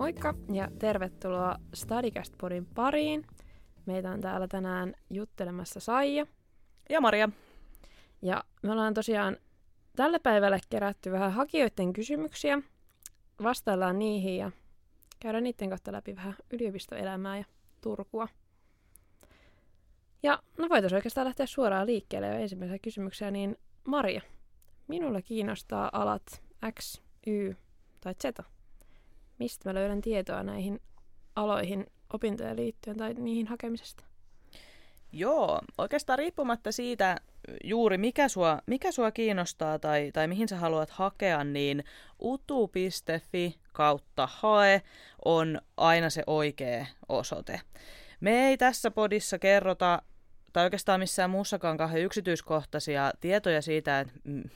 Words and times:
Moikka 0.00 0.34
ja 0.52 0.68
tervetuloa 0.78 1.56
Stadicast-podin 1.74 2.66
pariin. 2.74 3.26
Meitä 3.86 4.10
on 4.10 4.20
täällä 4.20 4.48
tänään 4.48 4.94
juttelemassa 5.10 5.80
Saija. 5.80 6.26
Ja 6.90 7.00
Maria. 7.00 7.28
Ja 8.22 8.44
me 8.62 8.72
ollaan 8.72 8.94
tosiaan 8.94 9.36
tälle 9.96 10.18
päivälle 10.18 10.60
kerätty 10.70 11.12
vähän 11.12 11.32
hakijoiden 11.32 11.92
kysymyksiä. 11.92 12.58
Vastaillaan 13.42 13.98
niihin 13.98 14.36
ja 14.36 14.50
käydään 15.20 15.44
niiden 15.44 15.68
kautta 15.68 15.92
läpi 15.92 16.16
vähän 16.16 16.34
yliopistoelämää 16.50 17.38
ja 17.38 17.44
Turkua. 17.80 18.28
Ja 20.22 20.42
no 20.58 20.68
voitaisiin 20.68 20.96
oikeastaan 20.96 21.24
lähteä 21.24 21.46
suoraan 21.46 21.86
liikkeelle 21.86 22.28
jo 22.28 22.34
ensimmäisenä 22.34 22.78
kysymyksiä, 22.78 23.30
niin 23.30 23.56
Maria, 23.84 24.20
minulla 24.88 25.22
kiinnostaa 25.22 25.90
alat 25.92 26.42
X, 26.80 27.02
Y 27.26 27.54
tai 28.00 28.14
Z. 28.14 28.59
Mistä 29.40 29.68
mä 29.68 29.74
löydän 29.74 30.00
tietoa 30.00 30.42
näihin 30.42 30.80
aloihin 31.36 31.86
opintojen 32.12 32.56
liittyen 32.56 32.96
tai 32.96 33.14
niihin 33.14 33.46
hakemisesta? 33.46 34.04
Joo, 35.12 35.60
oikeastaan 35.78 36.18
riippumatta 36.18 36.72
siitä 36.72 37.16
juuri 37.64 37.98
mikä 37.98 38.28
sua, 38.28 38.58
mikä 38.66 38.92
sua 38.92 39.10
kiinnostaa 39.10 39.78
tai, 39.78 40.10
tai 40.12 40.28
mihin 40.28 40.48
sä 40.48 40.56
haluat 40.56 40.90
hakea, 40.90 41.44
niin 41.44 41.84
utu.fi 42.22 43.56
kautta 43.72 44.28
hae 44.32 44.82
on 45.24 45.60
aina 45.76 46.10
se 46.10 46.22
oikea 46.26 46.86
osoite. 47.08 47.60
Me 48.20 48.48
ei 48.48 48.56
tässä 48.56 48.90
podissa 48.90 49.38
kerrota 49.38 50.02
tai 50.52 50.64
oikeastaan 50.64 51.00
missään 51.00 51.30
muussakaan 51.30 51.76
kahden 51.76 52.02
yksityiskohtaisia 52.02 53.12
tietoja 53.20 53.62
siitä, 53.62 54.00
että 54.00 54.12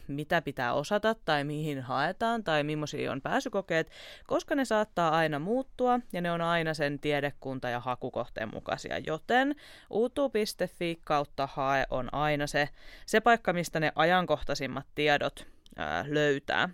mitä 0.08 0.42
pitää 0.42 0.74
osata 0.74 1.14
tai 1.24 1.44
mihin 1.44 1.80
haetaan 1.82 2.44
tai 2.44 2.64
millaisia 2.64 3.12
on 3.12 3.20
pääsykokeet, 3.20 3.90
koska 4.26 4.54
ne 4.54 4.64
saattaa 4.64 5.16
aina 5.16 5.38
muuttua 5.38 6.00
ja 6.12 6.20
ne 6.20 6.32
on 6.32 6.40
aina 6.40 6.74
sen 6.74 6.98
tiedekunta- 6.98 7.68
ja 7.68 7.80
hakukohteen 7.80 8.50
mukaisia, 8.54 8.98
joten 8.98 9.54
utu.fi 9.90 11.00
kautta 11.04 11.48
hae 11.52 11.86
on 11.90 12.14
aina 12.14 12.46
se, 12.46 12.68
se 13.06 13.20
paikka, 13.20 13.52
mistä 13.52 13.80
ne 13.80 13.92
ajankohtaisimmat 13.94 14.86
tiedot 14.94 15.46
ää, 15.76 16.04
löytää. 16.08 16.68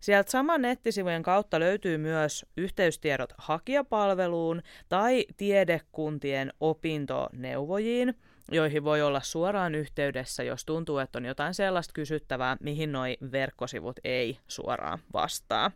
Sieltä 0.00 0.30
saman 0.30 0.62
nettisivujen 0.62 1.22
kautta 1.22 1.60
löytyy 1.60 1.98
myös 1.98 2.46
yhteystiedot 2.56 3.32
hakijapalveluun 3.38 4.62
tai 4.88 5.26
tiedekuntien 5.36 6.52
opintoneuvojiin– 6.60 8.14
joihin 8.50 8.84
voi 8.84 9.02
olla 9.02 9.20
suoraan 9.20 9.74
yhteydessä, 9.74 10.42
jos 10.42 10.64
tuntuu, 10.64 10.98
että 10.98 11.18
on 11.18 11.24
jotain 11.24 11.54
sellaista 11.54 11.92
kysyttävää, 11.92 12.56
mihin 12.60 12.92
noi 12.92 13.16
verkkosivut 13.32 14.00
ei 14.04 14.38
suoraan 14.48 14.98
vastaa. 15.12 15.70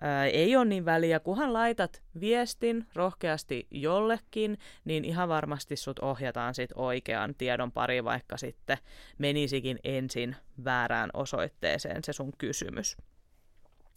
Ää, 0.00 0.26
ei 0.26 0.56
ole 0.56 0.64
niin 0.64 0.84
väliä, 0.84 1.20
kunhan 1.20 1.52
laitat 1.52 2.02
viestin 2.20 2.86
rohkeasti 2.94 3.66
jollekin, 3.70 4.58
niin 4.84 5.04
ihan 5.04 5.28
varmasti 5.28 5.76
sut 5.76 5.98
ohjataan 5.98 6.54
sit 6.54 6.70
oikean 6.74 7.34
tiedon 7.34 7.72
pari, 7.72 8.04
vaikka 8.04 8.36
sitten 8.36 8.78
menisikin 9.18 9.78
ensin 9.84 10.36
väärään 10.64 11.10
osoitteeseen 11.12 12.04
se 12.04 12.12
sun 12.12 12.32
kysymys. 12.38 12.96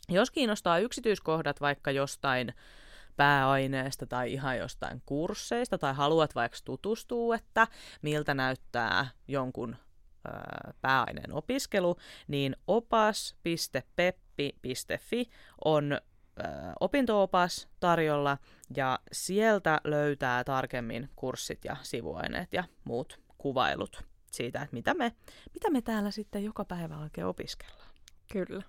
Jos 0.10 0.32
kiinnostaa 0.32 0.80
yksityiskohdat 0.80 1.62
vaikka 1.62 1.92
jostain 1.92 2.54
pääaineesta 3.18 4.08
tai 4.08 4.34
ihan 4.34 4.58
jostain 4.58 5.02
kursseista 5.06 5.78
tai 5.78 5.94
haluat 5.94 6.36
vaikka 6.36 6.58
tutustua, 6.66 7.36
että 7.36 7.68
miltä 8.02 8.34
näyttää 8.34 9.08
jonkun 9.28 9.76
pääaineen 10.82 11.34
opiskelu, 11.34 11.96
niin 12.28 12.56
opas.peppi.fi 12.68 15.30
on 15.66 16.02
opintoopas 16.80 17.68
tarjolla 17.80 18.38
ja 18.76 19.00
sieltä 19.12 19.82
löytää 19.84 20.44
tarkemmin 20.44 21.10
kurssit 21.16 21.66
ja 21.66 21.78
sivuaineet 21.82 22.54
ja 22.54 22.64
muut 22.84 23.20
kuvailut 23.38 24.04
siitä, 24.32 24.62
että 24.62 24.74
mitä 24.74 24.94
me, 24.94 25.16
mitä 25.54 25.70
me 25.70 25.82
täällä 25.82 26.12
sitten 26.12 26.44
joka 26.44 26.66
päivä 26.66 26.98
oikein 26.98 27.28
opiskellaan. 27.28 27.90
Kyllä. 28.32 28.64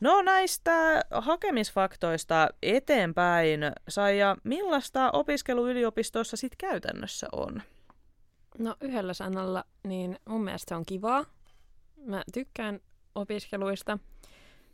No 0.00 0.22
näistä 0.22 1.02
hakemisfaktoista 1.10 2.48
eteenpäin, 2.62 3.60
Saija, 3.88 4.36
millaista 4.44 5.10
opiskelu 5.10 5.68
yliopistossa 5.68 6.36
sitten 6.36 6.58
käytännössä 6.58 7.28
on? 7.32 7.62
No 8.58 8.76
yhdellä 8.80 9.14
sanalla, 9.14 9.64
niin 9.84 10.18
mun 10.28 10.44
mielestä 10.44 10.68
se 10.68 10.74
on 10.74 10.86
kivaa. 10.86 11.24
Mä 11.96 12.22
tykkään 12.34 12.80
opiskeluista. 13.14 13.98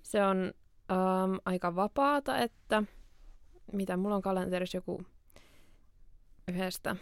Se 0.02 0.24
on 0.24 0.52
ähm, 0.90 1.34
aika 1.44 1.74
vapaata, 1.76 2.38
että 2.38 2.82
mitä 3.72 3.96
mulla 3.96 4.16
on 4.16 4.22
kalenterissa 4.22 4.76
joku 4.76 5.02
yhdestä 6.48 6.96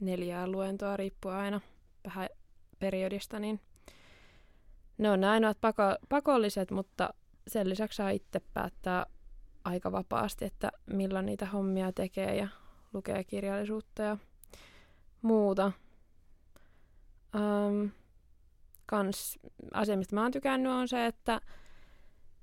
neljää 0.00 0.46
luentoa, 0.46 0.96
riippuu 0.96 1.30
aina 1.30 1.60
vähän 2.04 2.28
periodista, 2.78 3.38
niin 3.38 3.60
ne 4.98 5.10
on 5.10 5.24
ainoat 5.24 5.56
pako- 5.56 6.06
pakolliset, 6.08 6.70
mutta 6.70 7.14
sen 7.48 7.68
lisäksi 7.68 7.96
saa 7.96 8.10
itse 8.10 8.40
päättää 8.54 9.06
aika 9.64 9.92
vapaasti, 9.92 10.44
että 10.44 10.72
milloin 10.86 11.26
niitä 11.26 11.46
hommia 11.46 11.92
tekee 11.92 12.36
ja 12.36 12.48
lukee 12.92 13.24
kirjallisuutta 13.24 14.02
ja 14.02 14.16
muuta. 15.22 15.72
Um, 17.34 17.90
kans 18.86 19.38
asia, 19.72 19.96
mistä 19.96 20.14
mä 20.14 20.22
oon 20.22 20.32
tykännyt, 20.32 20.72
on 20.72 20.88
se, 20.88 21.06
että 21.06 21.40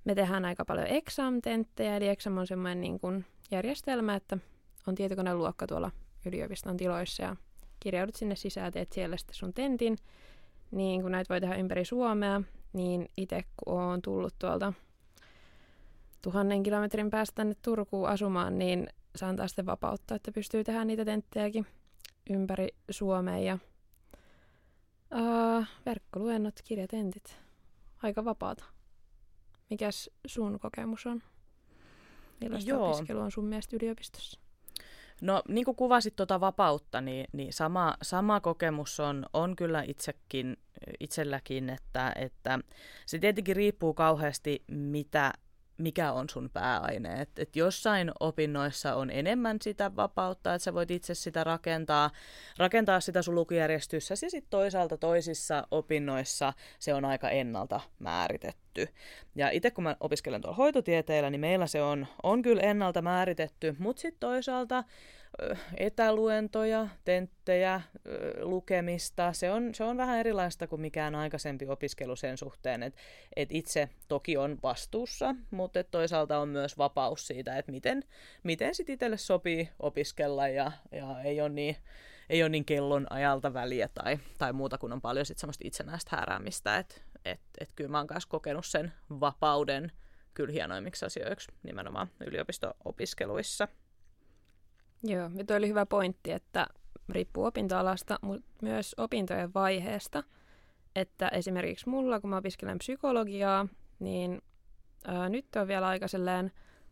me 0.05 0.15
tehdään 0.15 0.45
aika 0.45 0.65
paljon 0.65 0.87
exam-tenttejä, 0.87 1.97
eli 1.97 2.07
exam 2.07 2.37
on 2.37 2.47
semmoinen 2.47 2.81
niin 2.81 2.99
kuin 2.99 3.25
järjestelmä, 3.51 4.15
että 4.15 4.37
on 4.87 4.95
tietokoneluokka 4.95 5.67
tuolla 5.67 5.91
yliopiston 6.25 6.77
tiloissa 6.77 7.23
ja 7.23 7.35
kirjaudut 7.79 8.15
sinne 8.15 8.35
sisään, 8.35 8.71
teet 8.71 8.91
siellä 8.91 9.17
sitten 9.17 9.35
sun 9.35 9.53
tentin, 9.53 9.97
niin 10.71 11.01
kun 11.01 11.11
näitä 11.11 11.33
voi 11.33 11.41
tehdä 11.41 11.55
ympäri 11.55 11.85
Suomea, 11.85 12.41
niin 12.73 13.09
itse 13.17 13.43
kun 13.57 13.81
oon 13.81 14.01
tullut 14.01 14.35
tuolta 14.39 14.73
tuhannen 16.25 16.63
kilometrin 16.63 17.09
päästä 17.09 17.35
tänne 17.35 17.55
Turkuun 17.61 18.09
asumaan, 18.09 18.57
niin 18.57 18.87
saan 19.15 19.35
taas 19.35 19.51
sitten 19.51 19.65
vapautta, 19.65 20.15
että 20.15 20.31
pystyy 20.31 20.63
tehdä 20.63 20.85
niitä 20.85 21.05
tenttejäkin 21.05 21.65
ympäri 22.29 22.67
Suomea 22.89 23.37
ja 23.37 23.57
uh, 25.15 25.65
verkkoluennot, 25.85 26.55
kirjatentit. 26.63 27.37
Aika 28.03 28.25
vapaata. 28.25 28.63
Mikäs 29.69 30.09
sun 30.27 30.59
kokemus 30.59 31.05
on? 31.05 31.23
Millaista 32.41 32.69
Joo. 32.69 32.89
opiskelu 32.89 33.19
on 33.19 33.31
sun 33.31 33.45
mielestä 33.45 33.75
yliopistossa? 33.75 34.39
No 35.21 35.43
niin 35.47 35.65
kuin 35.65 35.75
kuvasit 35.75 36.15
tuota 36.15 36.39
vapautta, 36.39 37.01
niin, 37.01 37.25
niin 37.31 37.53
sama, 37.53 37.95
sama 38.01 38.39
kokemus 38.39 38.99
on, 38.99 39.25
on 39.33 39.55
kyllä 39.55 39.83
itsekin, 39.87 40.57
itselläkin, 40.99 41.69
että, 41.69 42.13
että 42.15 42.59
se 43.05 43.19
tietenkin 43.19 43.55
riippuu 43.55 43.93
kauheasti, 43.93 44.63
mitä 44.67 45.33
mikä 45.77 46.11
on 46.11 46.29
sun 46.29 46.49
pääaine. 46.53 47.21
Et, 47.21 47.39
et 47.39 47.55
jossain 47.55 48.11
opinnoissa 48.19 48.95
on 48.95 49.09
enemmän 49.09 49.57
sitä 49.61 49.95
vapautta, 49.95 50.53
että 50.53 50.63
sä 50.63 50.73
voit 50.73 50.91
itse 50.91 51.13
sitä 51.13 51.43
rakentaa, 51.43 52.09
rakentaa 52.57 52.99
sitä 52.99 53.21
sun 53.21 53.35
lukujärjestyssä, 53.35 54.11
ja 54.11 54.29
sitten 54.29 54.49
toisaalta 54.49 54.97
toisissa 54.97 55.67
opinnoissa 55.71 56.53
se 56.79 56.93
on 56.93 57.05
aika 57.05 57.29
ennalta 57.29 57.81
määritetty. 57.99 58.87
Ja 59.35 59.49
itse 59.49 59.71
kun 59.71 59.83
mä 59.83 59.95
opiskelen 59.99 60.41
tuolla 60.41 60.57
hoitotieteellä, 60.57 61.29
niin 61.29 61.41
meillä 61.41 61.67
se 61.67 61.81
on, 61.81 62.07
on 62.23 62.41
kyllä 62.41 62.61
ennalta 62.61 63.01
määritetty, 63.01 63.75
mutta 63.79 64.01
sitten 64.01 64.19
toisaalta 64.19 64.83
etäluentoja, 65.77 66.87
tenttejä, 67.05 67.81
lukemista. 68.41 69.33
Se 69.33 69.51
on, 69.51 69.75
se 69.75 69.83
on 69.83 69.97
vähän 69.97 70.19
erilaista 70.19 70.67
kuin 70.67 70.81
mikään 70.81 71.15
aikaisempi 71.15 71.67
opiskelu 71.67 72.15
sen 72.15 72.37
suhteen, 72.37 72.83
että 72.83 73.01
et 73.35 73.49
itse 73.51 73.89
toki 74.07 74.37
on 74.37 74.57
vastuussa, 74.63 75.35
mutta 75.51 75.83
toisaalta 75.83 76.39
on 76.39 76.49
myös 76.49 76.77
vapaus 76.77 77.27
siitä, 77.27 77.57
että 77.57 77.71
miten, 77.71 78.03
miten 78.43 78.75
sit 78.75 78.89
itselle 78.89 79.17
sopii 79.17 79.69
opiskella 79.79 80.47
ja, 80.47 80.71
ja 80.91 81.21
ei 81.21 81.41
ole 81.41 81.49
niin, 81.49 81.75
ei 82.29 82.43
ole 82.43 82.49
niin 82.49 82.65
kellon 82.65 83.07
ajalta 83.09 83.53
väliä 83.53 83.89
tai, 83.93 84.19
tai 84.37 84.53
muuta, 84.53 84.77
kun 84.77 84.93
on 84.93 85.01
paljon 85.01 85.25
sit 85.25 85.37
semmoista 85.37 85.67
itsenäistä 85.67 86.15
hääräämistä, 86.15 86.77
että 86.77 86.95
et, 87.25 87.41
et 87.59 87.69
kyllä 87.75 87.89
mä 87.89 87.97
oon 87.97 88.07
myös 88.11 88.25
kokenut 88.25 88.65
sen 88.65 88.93
vapauden 89.09 89.91
kyllä 90.33 90.51
hienoimmiksi 90.51 91.05
asioiksi 91.05 91.51
nimenomaan 91.63 92.07
yliopisto-opiskeluissa. 92.27 93.67
Joo, 95.03 95.29
ja 95.35 95.45
toi 95.45 95.57
oli 95.57 95.67
hyvä 95.67 95.85
pointti, 95.85 96.31
että 96.31 96.67
riippuu 97.09 97.45
opintoalasta, 97.45 98.19
mutta 98.21 98.47
myös 98.61 98.95
opintojen 98.97 99.53
vaiheesta. 99.53 100.23
Että 100.95 101.27
esimerkiksi 101.27 101.89
mulla, 101.89 102.19
kun 102.19 102.29
mä 102.29 102.37
opiskelen 102.37 102.77
psykologiaa, 102.77 103.67
niin 103.99 104.41
ää, 105.07 105.29
nyt 105.29 105.45
on 105.55 105.67
vielä 105.67 105.87
aika 105.87 106.05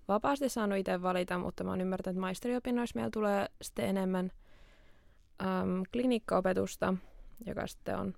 vapaasti 0.07 0.49
saanut 0.49 0.77
itse 0.77 1.01
valita, 1.01 1.37
mutta 1.37 1.63
mä 1.63 1.69
oon 1.69 1.81
ymmärtänyt, 1.81 2.15
että 2.15 2.21
maisteriopinnoissa 2.21 2.95
meillä 2.95 3.11
tulee 3.11 3.47
sitten 3.61 3.85
enemmän 3.85 4.31
äm, 5.41 5.83
klinikkaopetusta, 5.91 6.93
joka 7.45 7.67
sitten 7.67 7.99
on, 7.99 8.13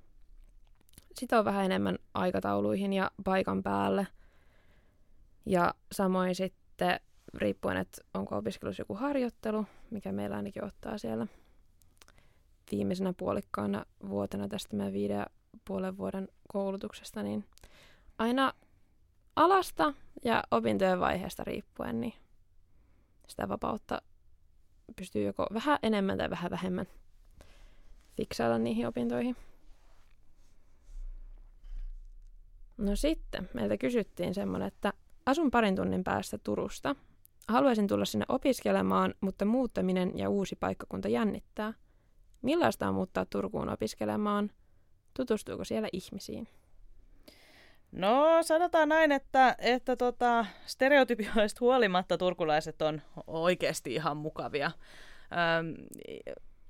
sitä 1.13 1.39
on 1.39 1.45
vähän 1.45 1.65
enemmän 1.65 1.97
aikatauluihin 2.13 2.93
ja 2.93 3.11
paikan 3.23 3.63
päälle. 3.63 4.07
Ja 5.45 5.73
samoin 5.91 6.35
sitten 6.35 6.99
riippuen, 7.35 7.77
että 7.77 8.01
onko 8.13 8.37
opiskelussa 8.37 8.81
joku 8.81 8.95
harjoittelu, 8.95 9.65
mikä 9.91 10.11
meillä 10.11 10.35
ainakin 10.35 10.63
ottaa 10.63 10.97
siellä 10.97 11.27
viimeisenä 12.71 13.13
puolikkaana 13.17 13.85
vuotena 14.09 14.47
tästä 14.47 14.75
meidän 14.75 14.93
viiden 14.93 15.17
ja 15.17 15.27
puolen 15.65 15.97
vuoden 15.97 16.27
koulutuksesta, 16.47 17.23
niin 17.23 17.45
aina 18.17 18.53
alasta 19.35 19.93
ja 20.23 20.43
opintojen 20.51 20.99
vaiheesta 20.99 21.43
riippuen, 21.43 22.01
niin 22.01 22.13
sitä 23.27 23.49
vapautta 23.49 24.01
pystyy 24.95 25.25
joko 25.25 25.47
vähän 25.53 25.79
enemmän 25.83 26.17
tai 26.17 26.29
vähän 26.29 26.51
vähemmän 26.51 26.85
fiksailla 28.17 28.57
niihin 28.57 28.87
opintoihin. 28.87 29.35
No 32.77 32.95
sitten 32.95 33.49
meiltä 33.53 33.77
kysyttiin 33.77 34.33
semmoinen, 34.33 34.67
että 34.67 34.93
asun 35.25 35.51
parin 35.51 35.75
tunnin 35.75 36.03
päästä 36.03 36.37
Turusta. 36.37 36.95
Haluaisin 37.47 37.87
tulla 37.87 38.05
sinne 38.05 38.25
opiskelemaan, 38.29 39.13
mutta 39.21 39.45
muuttaminen 39.45 40.17
ja 40.17 40.29
uusi 40.29 40.55
paikkakunta 40.55 41.07
jännittää. 41.07 41.73
Millaista 42.41 42.87
on 42.87 42.95
muuttaa 42.95 43.25
Turkuun 43.25 43.69
opiskelemaan? 43.69 44.51
Tutustuuko 45.13 45.63
siellä 45.63 45.89
ihmisiin? 45.93 46.47
No 47.91 48.43
sanotaan 48.43 48.89
näin, 48.89 49.11
että, 49.11 49.55
että 49.59 49.95
tota, 49.95 50.45
stereotypioista 50.65 51.59
huolimatta 51.61 52.17
turkulaiset 52.17 52.81
on 52.81 53.01
oikeasti 53.27 53.93
ihan 53.93 54.17
mukavia. 54.17 54.71
Öm, 55.59 55.75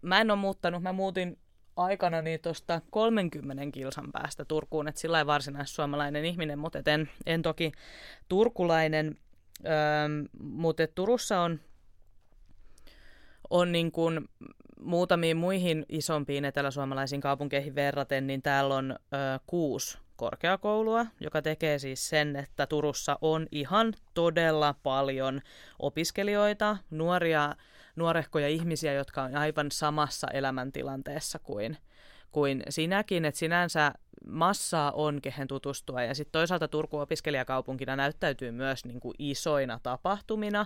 mä 0.01 0.21
en 0.21 0.31
ole 0.31 0.39
muuttanut, 0.39 0.83
mä 0.83 0.93
muutin 0.93 1.37
aikana 1.75 2.21
niin 2.21 2.39
tuosta 2.41 2.81
30 2.91 3.63
kilsan 3.73 4.11
päästä 4.11 4.45
Turkuun, 4.45 4.87
että 4.87 5.01
sillä 5.01 5.25
varsinais 5.25 5.75
suomalainen 5.75 6.25
ihminen, 6.25 6.59
mutta 6.59 6.79
en, 6.85 7.09
en 7.25 7.41
toki 7.41 7.71
turkulainen, 8.29 9.17
öö, 9.65 9.71
mutta 10.39 10.87
Turussa 10.87 11.39
on, 11.39 11.59
on 13.49 13.71
niin 13.71 13.91
kuin 13.91 14.29
muutamiin 14.79 15.37
muihin 15.37 15.85
isompiin 15.89 16.45
eteläsuomalaisiin 16.45 17.21
kaupunkeihin 17.21 17.75
verraten, 17.75 18.27
niin 18.27 18.41
täällä 18.41 18.75
on 18.75 18.91
ö, 18.91 18.95
kuusi 19.47 19.97
korkeakoulua, 20.15 21.05
joka 21.19 21.41
tekee 21.41 21.79
siis 21.79 22.09
sen, 22.09 22.35
että 22.35 22.67
Turussa 22.67 23.17
on 23.21 23.47
ihan 23.51 23.93
todella 24.13 24.75
paljon 24.83 25.41
opiskelijoita, 25.79 26.77
nuoria, 26.89 27.55
nuorehkoja 27.95 28.47
ihmisiä, 28.47 28.93
jotka 28.93 29.23
on 29.23 29.37
aivan 29.37 29.71
samassa 29.71 30.27
elämäntilanteessa 30.27 31.39
kuin, 31.39 31.77
kuin 32.35 32.63
sinäkin, 32.69 33.25
että 33.25 33.39
sinänsä 33.39 33.91
massaa 34.27 34.91
on, 34.91 35.21
kehen 35.21 35.47
tutustua. 35.47 36.03
Ja 36.03 36.15
sitten 36.15 36.31
toisaalta 36.31 36.67
Turku 36.67 36.99
opiskelijakaupunkina 36.99 37.95
näyttäytyy 37.95 38.51
myös 38.51 38.85
niin 38.85 38.99
kuin 38.99 39.15
isoina 39.19 39.79
tapahtumina, 39.83 40.65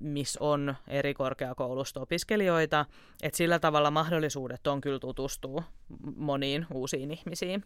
missä 0.00 0.38
on 0.42 0.74
eri 0.88 1.14
korkeakoulusta 1.14 2.00
opiskelijoita, 2.00 2.86
että 3.22 3.36
sillä 3.36 3.58
tavalla 3.58 3.90
mahdollisuudet 3.90 4.66
on 4.66 4.80
kyllä 4.80 4.98
tutustua 4.98 5.62
moniin 6.16 6.66
uusiin 6.74 7.10
ihmisiin. 7.10 7.64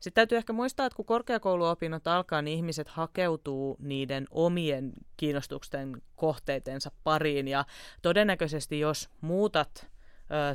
Sitten 0.00 0.14
täytyy 0.14 0.38
ehkä 0.38 0.52
muistaa, 0.52 0.86
että 0.86 0.96
kun 0.96 1.04
korkeakouluopinnot 1.04 2.06
alkaa, 2.06 2.42
niin 2.42 2.56
ihmiset 2.56 2.88
hakeutuu 2.88 3.76
niiden 3.80 4.26
omien 4.30 4.92
kiinnostuksen 5.16 6.02
kohteitensa 6.16 6.90
pariin, 7.04 7.48
ja 7.48 7.64
todennäköisesti 8.02 8.80
jos 8.80 9.10
muutat 9.20 9.93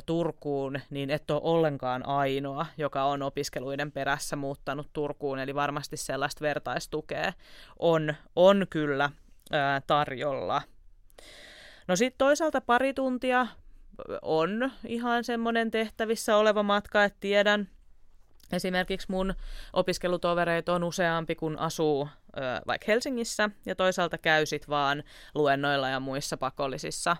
Turkuun, 0.06 0.80
niin 0.90 1.10
et 1.10 1.30
ole 1.30 1.40
ollenkaan 1.44 2.06
ainoa, 2.06 2.66
joka 2.78 3.04
on 3.04 3.22
opiskeluiden 3.22 3.92
perässä 3.92 4.36
muuttanut 4.36 4.90
Turkuun, 4.92 5.38
eli 5.38 5.54
varmasti 5.54 5.96
sellaista 5.96 6.40
vertaistukea 6.40 7.32
on, 7.78 8.14
on 8.36 8.66
kyllä 8.70 9.10
ää, 9.52 9.80
tarjolla. 9.86 10.62
No 11.88 11.96
sitten 11.96 12.18
toisaalta 12.18 12.60
pari 12.60 12.94
tuntia 12.94 13.46
on 14.22 14.70
ihan 14.86 15.24
semmoinen 15.24 15.70
tehtävissä 15.70 16.36
oleva 16.36 16.62
matka, 16.62 17.04
että 17.04 17.20
tiedän, 17.20 17.68
Esimerkiksi 18.52 19.06
mun 19.10 19.34
opiskelutovereita 19.72 20.74
on 20.74 20.84
useampi, 20.84 21.34
kun 21.34 21.58
asuu 21.58 22.08
ö, 22.36 22.40
vaikka 22.66 22.84
Helsingissä, 22.88 23.50
ja 23.66 23.74
toisaalta 23.74 24.18
käy 24.18 24.46
sit 24.46 24.68
vaan 24.68 25.02
luennoilla 25.34 25.88
ja 25.88 26.00
muissa 26.00 26.36
pakollisissa 26.36 27.16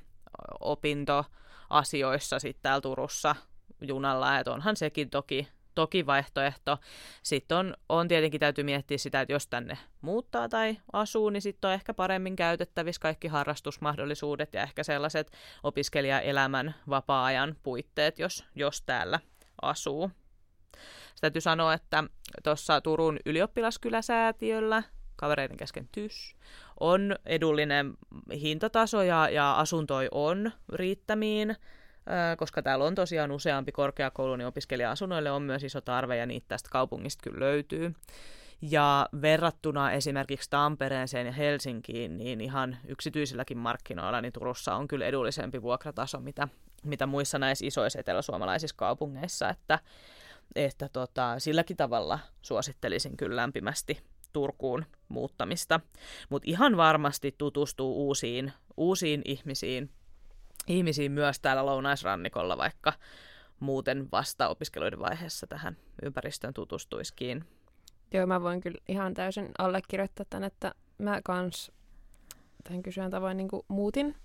opintoasioissa 1.71 2.39
sitten 2.39 2.63
täällä 2.63 2.81
Turussa 2.81 3.37
junalla, 3.81 4.39
että 4.39 4.53
onhan 4.53 4.77
sekin 4.77 5.11
toki 5.11 5.49
toki 5.75 6.07
vaihtoehto. 6.07 6.79
Sitten 7.23 7.57
on, 7.57 7.75
on 7.89 8.09
tietenkin 8.09 8.41
täytyy 8.41 8.65
miettiä 8.65 8.99
sitä, 8.99 9.21
että 9.21 9.33
jos 9.33 9.47
tänne 9.47 9.79
muuttaa 10.01 10.49
tai 10.49 10.77
asuu, 10.93 11.31
niin 11.31 11.43
sitten 11.43 11.69
on 11.69 11.75
ehkä 11.75 11.95
paremmin 11.95 12.37
käytettävissä 12.37 13.01
kaikki 13.01 13.29
harrastusmahdollisuudet 13.29 14.55
ja 14.55 14.63
ehkä 14.63 14.83
sellaiset 14.83 15.33
opiskelijaelämän 15.63 16.75
vapaa-ajan 16.89 17.57
puitteet, 17.63 18.19
jos, 18.19 18.45
jos 18.55 18.83
täällä 18.83 19.21
asuu. 19.63 20.09
Sitten 20.09 21.21
täytyy 21.21 21.41
sanoa, 21.41 21.75
että 21.75 22.05
tuossa 22.45 22.81
Turun 22.81 23.19
ylioppilaskyläsäätiöllä, 23.27 24.83
kavereiden 25.21 25.57
kesken 25.57 25.89
TYS, 25.93 26.37
on 26.81 27.17
edullinen 27.27 27.95
hintataso 28.33 29.03
ja, 29.03 29.29
ja 29.29 29.53
asuntoi 29.53 30.09
on 30.11 30.53
riittämiin 30.73 31.57
koska 32.37 32.63
täällä 32.63 32.85
on 32.85 32.95
tosiaan 32.95 33.33
useampi 33.33 33.73
korkeakoulu, 33.73 34.37
niin 34.37 34.47
opiskelija-asunnoille 34.47 35.31
on 35.31 35.43
myös 35.43 35.65
iso 35.65 35.81
tarve 35.81 36.17
ja 36.17 36.27
niitä 36.27 36.49
tästä 36.49 36.71
kaupungista 36.73 37.23
kyllä 37.23 37.41
löytyy. 37.41 37.95
Ja 38.63 39.09
verrattuna 39.23 39.93
esimerkiksi 39.93 40.51
Tampereeseen 40.51 41.27
ja 41.27 41.33
Helsinkiin, 41.33 42.19
niin 42.19 42.41
ihan 42.41 42.77
yksityisilläkin 42.89 43.59
markkinoilla, 43.59 44.21
niin 44.21 44.33
Turussa 44.33 44.75
on 44.75 44.89
kyllä 44.89 45.07
edullisempi 45.07 45.63
vuokrataso, 45.63 46.21
mitä, 46.21 46.49
mitä 46.85 47.07
muissa 47.07 47.39
näissä 47.39 47.67
isoissa 47.67 48.01
eteläsuomalaisissa 48.01 48.77
kaupungeissa, 48.77 49.49
että, 49.49 49.79
että 50.55 50.89
tota, 50.93 51.39
silläkin 51.39 51.77
tavalla 51.77 52.19
suosittelisin 52.43 53.17
kyllä 53.17 53.37
lämpimästi 53.37 53.99
Turkuun 54.33 54.87
muuttamista. 55.09 55.81
Mutta 56.31 56.51
ihan 56.51 56.77
varmasti 56.77 57.35
tutustuu 57.39 58.07
uusiin, 58.07 58.53
uusiin 58.77 59.23
ihmisiin, 59.25 59.91
ihmisiin 60.67 61.13
myös 61.13 61.41
täällä 61.41 61.67
lounaisrannikolla, 61.67 62.57
vaikka 62.59 62.93
muuten 63.61 64.09
vasta 64.13 64.49
opiskeluiden 64.49 65.01
vaiheessa 65.01 65.47
tähän 65.47 65.77
ympäristöön 66.03 66.55
tutustuisikin. 66.55 67.45
Joo, 68.13 68.27
mä 68.27 68.43
voin 68.43 68.61
kyllä 68.61 68.79
ihan 68.89 69.15
täysin 69.15 69.49
allekirjoittaa 69.59 70.27
tämän, 70.31 70.45
että 70.45 70.75
mä 70.99 71.21
kans 71.25 71.73
tämän 72.65 72.83
kysyjän 72.83 73.11
tavoin 73.11 73.37
niin 73.37 73.49
muutin 73.69 74.17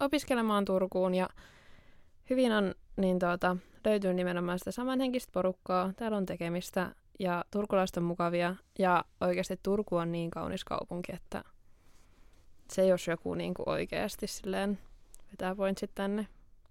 opiskelemaan 0.00 0.64
Turkuun 0.64 1.14
ja 1.14 1.28
hyvin 2.30 2.52
on 2.52 2.74
niin 2.96 3.18
tuota, 3.18 3.56
löytyy 3.84 4.14
nimenomaan 4.14 4.58
sitä 4.58 4.70
samanhenkistä 4.70 5.32
porukkaa. 5.32 5.92
Täällä 5.96 6.16
on 6.16 6.26
tekemistä 6.26 6.94
ja 7.18 7.44
turkulaiset 7.50 7.96
on 7.96 8.02
mukavia 8.02 8.56
ja 8.78 9.04
oikeasti 9.20 9.60
Turku 9.62 9.96
on 9.96 10.12
niin 10.12 10.30
kaunis 10.30 10.64
kaupunki, 10.64 11.12
että 11.14 11.44
se 12.70 12.86
jos 12.86 13.06
joku 13.06 13.34
niin 13.34 13.54
kuin 13.54 13.68
oikeasti 13.68 14.26
silleen 14.26 14.78
vetää 15.30 15.54
pointsit 15.54 15.90
tänne. 15.94 16.26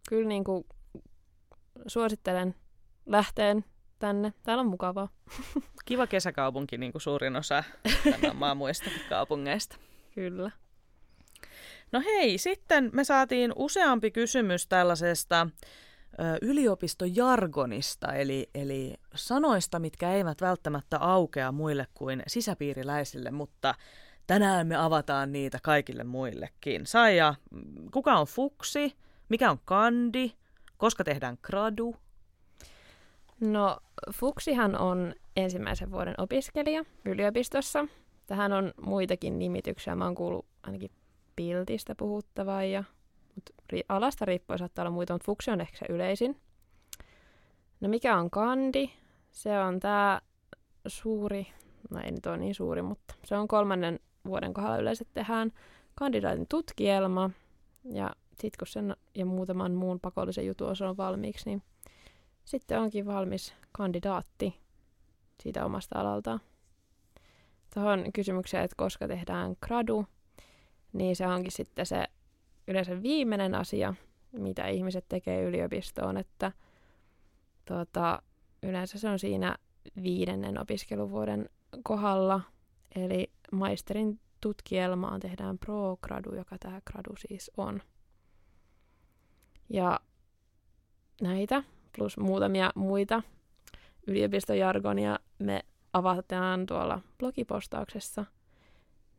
Kyllä 0.10 0.28
niin 0.28 0.44
kuin 0.44 0.66
suosittelen 1.88 2.56
lähteen 3.06 3.66
tänne. 4.00 4.34
Täällä 4.44 4.62
on 4.62 4.68
mukavaa. 4.68 5.10
Kiva 5.86 6.08
kesäkaupunki, 6.08 6.78
niin 6.78 6.92
kuin 6.92 7.02
suurin 7.02 7.36
osa 7.36 7.64
maan 8.34 8.58
muista 8.58 8.90
kaupungeista. 9.10 9.78
Kyllä. 10.16 10.52
No 11.92 12.02
hei, 12.06 12.38
sitten 12.38 12.90
me 12.94 13.04
saatiin 13.04 13.54
useampi 13.56 14.12
kysymys 14.12 14.68
tällaisesta 14.68 15.48
yliopistojargonista, 16.42 18.14
eli, 18.14 18.50
eli 18.56 18.94
sanoista, 19.16 19.80
mitkä 19.80 20.12
eivät 20.12 20.42
välttämättä 20.42 20.98
aukea 21.00 21.52
muille 21.52 21.88
kuin 21.94 22.24
sisäpiiriläisille, 22.28 23.32
mutta 23.32 23.76
Tänään 24.28 24.68
me 24.68 24.76
avataan 24.76 25.32
niitä 25.32 25.60
kaikille 25.64 26.04
muillekin. 26.04 26.86
Saija, 26.86 27.36
kuka 27.94 28.14
on 28.14 28.28
fuksi? 28.28 28.96
Mikä 29.30 29.52
on 29.52 29.60
kandi? 29.66 30.32
Koska 30.78 31.04
tehdään 31.04 31.38
gradu? 31.42 31.96
No, 33.40 33.78
fuksihan 34.14 34.78
on 34.78 35.16
ensimmäisen 35.36 35.92
vuoden 35.92 36.16
opiskelija 36.18 36.86
yliopistossa. 37.06 37.88
Tähän 38.28 38.54
on 38.54 38.74
muitakin 38.82 39.40
nimityksiä. 39.40 39.96
Mä 39.96 40.06
oon 40.06 40.16
kuullut 40.16 40.46
ainakin 40.64 40.92
piltistä 41.36 41.96
puhuttavaa 41.96 42.64
ja 42.64 42.84
mutta 43.36 43.54
alasta 43.90 44.26
riippuen 44.26 44.60
saattaa 44.60 44.84
olla 44.84 44.92
muita, 44.92 45.14
mutta 45.14 45.26
fuksi 45.26 45.52
on 45.52 45.62
ehkä 45.62 45.78
se 45.78 45.86
yleisin. 45.90 46.42
No 47.80 47.90
mikä 47.90 48.18
on 48.18 48.30
kandi? 48.30 48.92
Se 49.32 49.60
on 49.60 49.80
tämä 49.80 50.22
suuri, 50.88 51.48
no 51.90 52.00
ei 52.00 52.12
nyt 52.12 52.26
ole 52.26 52.38
niin 52.38 52.56
suuri, 52.56 52.82
mutta 52.82 53.16
se 53.24 53.36
on 53.36 53.48
kolmannen 53.48 54.00
vuoden 54.26 54.54
kohdalla 54.54 54.78
yleensä 54.78 55.06
tehdään 55.14 55.52
kandidaatin 55.96 56.48
tutkielma, 56.48 57.30
ja 57.84 58.10
sitten 58.30 58.58
kun 58.60 58.68
sen 58.68 58.96
ja 59.16 59.26
muutaman 59.26 59.72
muun 59.72 60.00
pakollisen 60.00 60.46
jutun 60.46 60.70
osa 60.70 60.90
on 60.90 60.98
valmiiksi, 60.98 61.50
niin 61.50 61.64
sitten 62.46 62.80
onkin 62.80 63.06
valmis 63.06 63.54
kandidaatti 63.72 64.60
siitä 65.44 65.66
omasta 65.66 66.00
alalta. 66.00 66.40
Tuohon 67.74 68.04
kysymykseen, 68.14 68.64
että 68.64 68.76
koska 68.78 69.08
tehdään 69.08 69.56
gradu, 69.66 70.06
niin 70.94 71.16
se 71.16 71.28
onkin 71.28 71.52
sitten 71.52 71.86
se 71.86 72.06
yleensä 72.68 73.02
viimeinen 73.02 73.56
asia, 73.56 73.94
mitä 74.32 74.68
ihmiset 74.68 75.06
tekee 75.10 75.44
yliopistoon, 75.44 76.18
että 76.18 76.52
tuota, 77.66 78.22
yleensä 78.64 79.00
se 79.00 79.10
on 79.10 79.20
siinä 79.20 79.56
viidennen 80.04 80.62
opiskeluvuoden 80.62 81.50
kohdalla, 81.84 82.42
eli 82.96 83.32
maisterin 83.52 84.20
tutkielmaan 84.42 85.20
tehdään 85.20 85.58
pro-gradu, 85.58 86.36
joka 86.36 86.58
tämä 86.60 86.82
gradu 86.92 87.14
siis 87.18 87.52
on. 87.58 87.82
Ja 89.70 90.00
näitä 91.22 91.64
plus 91.96 92.18
muutamia 92.18 92.72
muita 92.76 93.24
yliopistojargonia 94.08 95.20
me 95.40 95.62
avataan 95.94 96.66
tuolla 96.66 97.02
blogipostauksessa, 97.18 98.26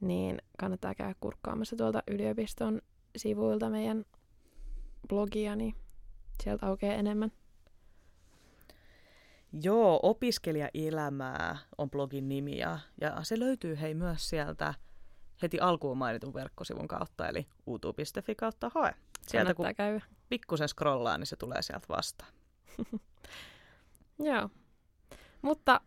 niin 0.00 0.42
kannattaa 0.58 0.94
käydä 0.94 1.14
kurkkaamassa 1.20 1.76
tuolta 1.76 2.02
yliopiston 2.10 2.82
sivuilta 3.18 3.70
meidän 3.70 4.04
blogia, 5.08 5.56
niin 5.56 5.74
sieltä 6.42 6.66
aukeaa 6.66 6.94
enemmän. 6.94 7.32
Joo, 9.62 10.00
opiskelijaelämää 10.02 11.58
on 11.78 11.90
blogin 11.90 12.28
nimi 12.28 12.58
ja, 12.58 12.78
ja 13.00 13.22
se 13.22 13.38
löytyy 13.38 13.80
hei 13.80 13.94
myös 13.94 14.28
sieltä 14.28 14.74
heti 15.42 15.60
alkuun 15.60 15.98
mainitun 15.98 16.34
verkkosivun 16.34 16.88
kautta, 16.88 17.28
eli 17.28 17.46
utu.fi 17.66 18.34
kautta 18.34 18.70
hae. 18.74 18.94
Sieltä 19.28 19.54
kun 19.54 19.66
käydä. 19.76 20.00
pikkusen 20.28 20.68
scrollaa, 20.68 21.18
niin 21.18 21.26
se 21.26 21.36
tulee 21.36 21.62
sieltä 21.62 21.86
vastaan. 21.88 22.32
Joo. 24.28 24.50
Mutta 25.42 25.80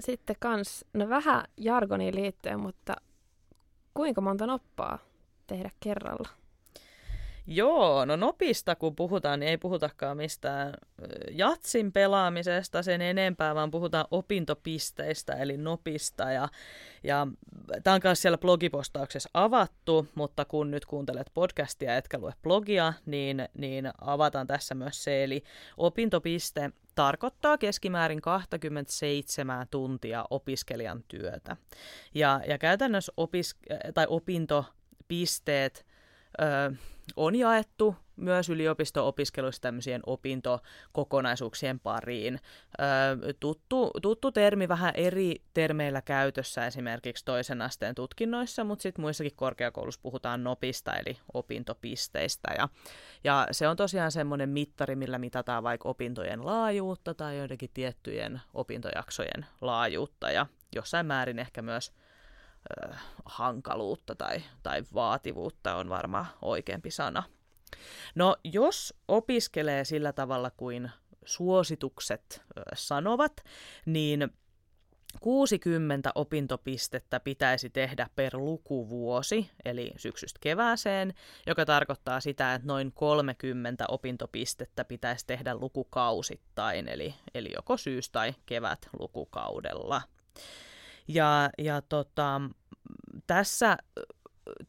sitten 0.00 0.36
kans, 0.40 0.84
no 0.94 1.08
vähän 1.08 1.44
jargoniin 1.56 2.14
liittyen, 2.14 2.60
mutta 2.60 2.96
kuinka 3.94 4.20
monta 4.20 4.46
noppaa 4.46 4.98
tehdä 5.46 5.70
kerralla? 5.80 6.28
Joo, 7.46 8.04
no 8.04 8.16
nopista 8.16 8.74
kun 8.76 8.96
puhutaan, 8.96 9.40
niin 9.40 9.50
ei 9.50 9.58
puhutakaan 9.58 10.16
mistään 10.16 10.74
jatsin 11.30 11.92
pelaamisesta 11.92 12.82
sen 12.82 13.02
enempää, 13.02 13.54
vaan 13.54 13.70
puhutaan 13.70 14.04
opintopisteistä 14.10 15.32
eli 15.32 15.56
nopista. 15.56 16.32
Ja, 16.32 16.48
ja 17.04 17.26
tämä 17.84 17.94
on 17.94 18.00
myös 18.04 18.22
siellä 18.22 18.38
blogipostauksessa 18.38 19.30
avattu, 19.34 20.06
mutta 20.14 20.44
kun 20.44 20.70
nyt 20.70 20.86
kuuntelet 20.86 21.30
podcastia 21.34 21.96
etkä 21.96 22.18
lue 22.18 22.34
blogia, 22.42 22.92
niin, 23.06 23.48
niin 23.58 23.90
avataan 24.00 24.46
tässä 24.46 24.74
myös 24.74 25.04
se. 25.04 25.24
Eli 25.24 25.42
opintopiste 25.76 26.70
tarkoittaa 26.94 27.58
keskimäärin 27.58 28.20
27 28.20 29.66
tuntia 29.70 30.24
opiskelijan 30.30 31.04
työtä. 31.08 31.56
Ja, 32.14 32.40
ja 32.48 32.58
käytännössä 32.58 33.12
opis- 33.16 33.56
tai 33.94 34.06
opintopisteet 34.08 35.85
ö, 36.42 36.74
on 37.16 37.34
jaettu 37.34 37.96
myös 38.16 38.48
yliopisto-opiskeluissa 38.48 39.62
tämmöisien 39.62 40.00
opintokokonaisuuksien 40.06 41.80
pariin. 41.80 42.40
Ö, 42.80 43.34
tuttu, 43.40 43.90
tuttu 44.02 44.32
termi 44.32 44.68
vähän 44.68 44.92
eri 44.96 45.42
termeillä 45.54 46.02
käytössä 46.02 46.66
esimerkiksi 46.66 47.24
toisen 47.24 47.62
asteen 47.62 47.94
tutkinnoissa, 47.94 48.64
mutta 48.64 48.82
sitten 48.82 49.02
muissakin 49.02 49.36
korkeakoulussa 49.36 50.00
puhutaan 50.02 50.44
nopista 50.44 50.92
eli 50.94 51.18
opintopisteistä. 51.34 52.48
Ja, 52.58 52.68
ja 53.24 53.46
se 53.50 53.68
on 53.68 53.76
tosiaan 53.76 54.12
semmoinen 54.12 54.48
mittari, 54.48 54.96
millä 54.96 55.18
mitataan 55.18 55.62
vaikka 55.62 55.88
opintojen 55.88 56.46
laajuutta 56.46 57.14
tai 57.14 57.38
joidenkin 57.38 57.70
tiettyjen 57.74 58.40
opintojaksojen 58.54 59.46
laajuutta 59.60 60.30
ja 60.30 60.46
jossain 60.74 61.06
määrin 61.06 61.38
ehkä 61.38 61.62
myös 61.62 61.92
hankaluutta 63.24 64.14
tai, 64.14 64.42
tai 64.62 64.82
vaativuutta 64.94 65.74
on 65.74 65.88
varmaan 65.88 66.26
oikeampi 66.42 66.90
sana. 66.90 67.22
No, 68.14 68.36
jos 68.44 68.94
opiskelee 69.08 69.84
sillä 69.84 70.12
tavalla 70.12 70.50
kuin 70.50 70.90
suositukset 71.24 72.42
sanovat, 72.74 73.32
niin 73.86 74.30
60 75.20 76.12
opintopistettä 76.14 77.20
pitäisi 77.20 77.70
tehdä 77.70 78.08
per 78.16 78.36
lukuvuosi, 78.36 79.50
eli 79.64 79.92
syksystä 79.96 80.38
kevääseen, 80.42 81.14
joka 81.46 81.64
tarkoittaa 81.64 82.20
sitä, 82.20 82.54
että 82.54 82.66
noin 82.66 82.92
30 82.92 83.84
opintopistettä 83.88 84.84
pitäisi 84.84 85.26
tehdä 85.26 85.54
lukukausittain, 85.54 86.88
eli, 86.88 87.14
eli 87.34 87.50
joko 87.56 87.76
syys- 87.76 88.10
tai 88.10 88.34
kevät 88.46 88.88
lukukaudella. 88.98 90.02
Ja, 91.08 91.50
ja 91.58 91.82
tota, 91.82 92.40
tässä, 93.26 93.76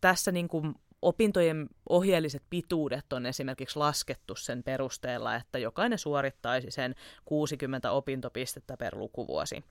tässä 0.02 0.32
niin 0.32 0.48
kuin 0.48 0.76
opintojen 1.02 1.70
ohjeelliset 1.90 2.44
pituudet 2.50 3.14
on 3.14 3.26
esimerkiksi 3.26 3.80
laskettu 3.80 4.36
sen 4.36 4.64
perusteella, 4.64 5.36
että 5.36 5.60
jokainen 5.60 6.00
suorittaisi 6.00 6.72
sen 6.72 6.96
60 7.26 7.92
opintopistettä 7.92 8.78
per 8.78 8.98
lukuvuosi. 8.98 9.64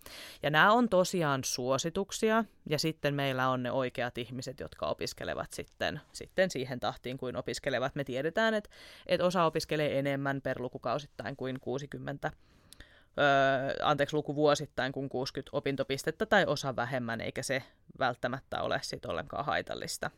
Ja 0.42 0.50
nämä 0.50 0.72
on 0.72 0.88
tosiaan 0.88 1.44
suosituksia, 1.44 2.44
ja 2.70 2.78
sitten 2.78 3.14
meillä 3.14 3.48
on 3.48 3.62
ne 3.62 3.72
oikeat 3.72 4.18
ihmiset, 4.18 4.60
jotka 4.60 4.86
opiskelevat 4.86 5.52
sitten, 5.52 6.00
sitten 6.12 6.50
siihen 6.50 6.80
tahtiin 6.80 7.18
kuin 7.18 7.36
opiskelevat. 7.36 7.94
Me 7.94 8.04
tiedetään, 8.04 8.54
että, 8.54 8.70
että 9.06 9.26
osa 9.26 9.44
opiskelee 9.44 9.98
enemmän 9.98 10.40
per 10.42 10.62
lukukausittain 10.62 11.36
kuin 11.36 11.60
60 11.60 12.30
öö, 13.18 13.74
anteeksi, 13.82 14.16
luku 14.16 14.34
vuosittain 14.34 14.92
kuin 14.92 15.08
60 15.08 15.56
opintopistettä 15.56 16.26
tai 16.26 16.44
osa 16.46 16.76
vähemmän, 16.76 17.20
eikä 17.20 17.42
se 17.42 17.62
välttämättä 17.98 18.62
ole 18.62 18.80
sit 18.82 19.06
ollenkaan 19.06 19.44
haitallista. 19.44 20.10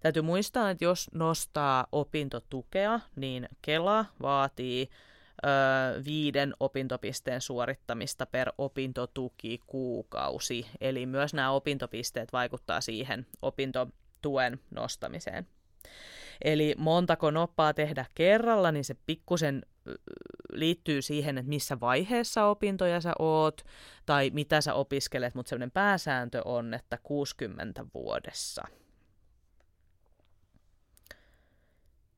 Täytyy 0.00 0.22
muistaa, 0.22 0.70
että 0.70 0.84
jos 0.84 1.10
nostaa 1.14 1.86
opintotukea, 1.92 3.00
niin 3.16 3.48
Kela 3.62 4.04
vaatii 4.22 4.88
ö, 4.90 6.04
viiden 6.04 6.54
opintopisteen 6.60 7.40
suorittamista 7.40 8.26
per 8.26 8.52
opintotuki 8.58 9.60
kuukausi. 9.66 10.66
Eli 10.80 11.06
myös 11.06 11.34
nämä 11.34 11.50
opintopisteet 11.50 12.32
vaikuttaa 12.32 12.80
siihen 12.80 13.26
opintotuen 13.42 14.60
nostamiseen. 14.70 15.46
Eli 16.44 16.74
montako 16.78 17.30
noppaa 17.30 17.74
tehdä 17.74 18.06
kerralla, 18.14 18.72
niin 18.72 18.84
se 18.84 18.96
pikkusen 19.06 19.62
liittyy 20.58 21.02
siihen, 21.02 21.38
että 21.38 21.48
missä 21.48 21.80
vaiheessa 21.80 22.44
opintoja 22.44 23.00
sä 23.00 23.12
oot 23.18 23.64
tai 24.06 24.30
mitä 24.34 24.60
sä 24.60 24.74
opiskelet, 24.74 25.34
mutta 25.34 25.48
sellainen 25.50 25.70
pääsääntö 25.70 26.42
on, 26.44 26.74
että 26.74 26.98
60 27.02 27.86
vuodessa. 27.94 28.62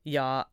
Ja 0.05 0.45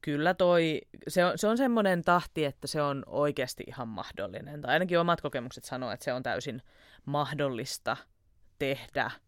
kyllä 0.00 0.34
toi, 0.34 0.80
se 1.08 1.24
on, 1.24 1.32
se 1.38 1.48
on 1.48 1.56
semmoinen 1.56 2.02
tahti, 2.02 2.44
että 2.44 2.66
se 2.66 2.82
on 2.82 3.02
oikeasti 3.06 3.64
ihan 3.66 3.88
mahdollinen. 3.88 4.60
Tai 4.60 4.72
ainakin 4.72 4.98
omat 4.98 5.20
kokemukset 5.20 5.64
sanoo, 5.64 5.90
että 5.90 6.04
se 6.04 6.12
on 6.12 6.22
täysin 6.22 6.62
mahdollista 7.06 7.96
tehdä– 8.58 9.10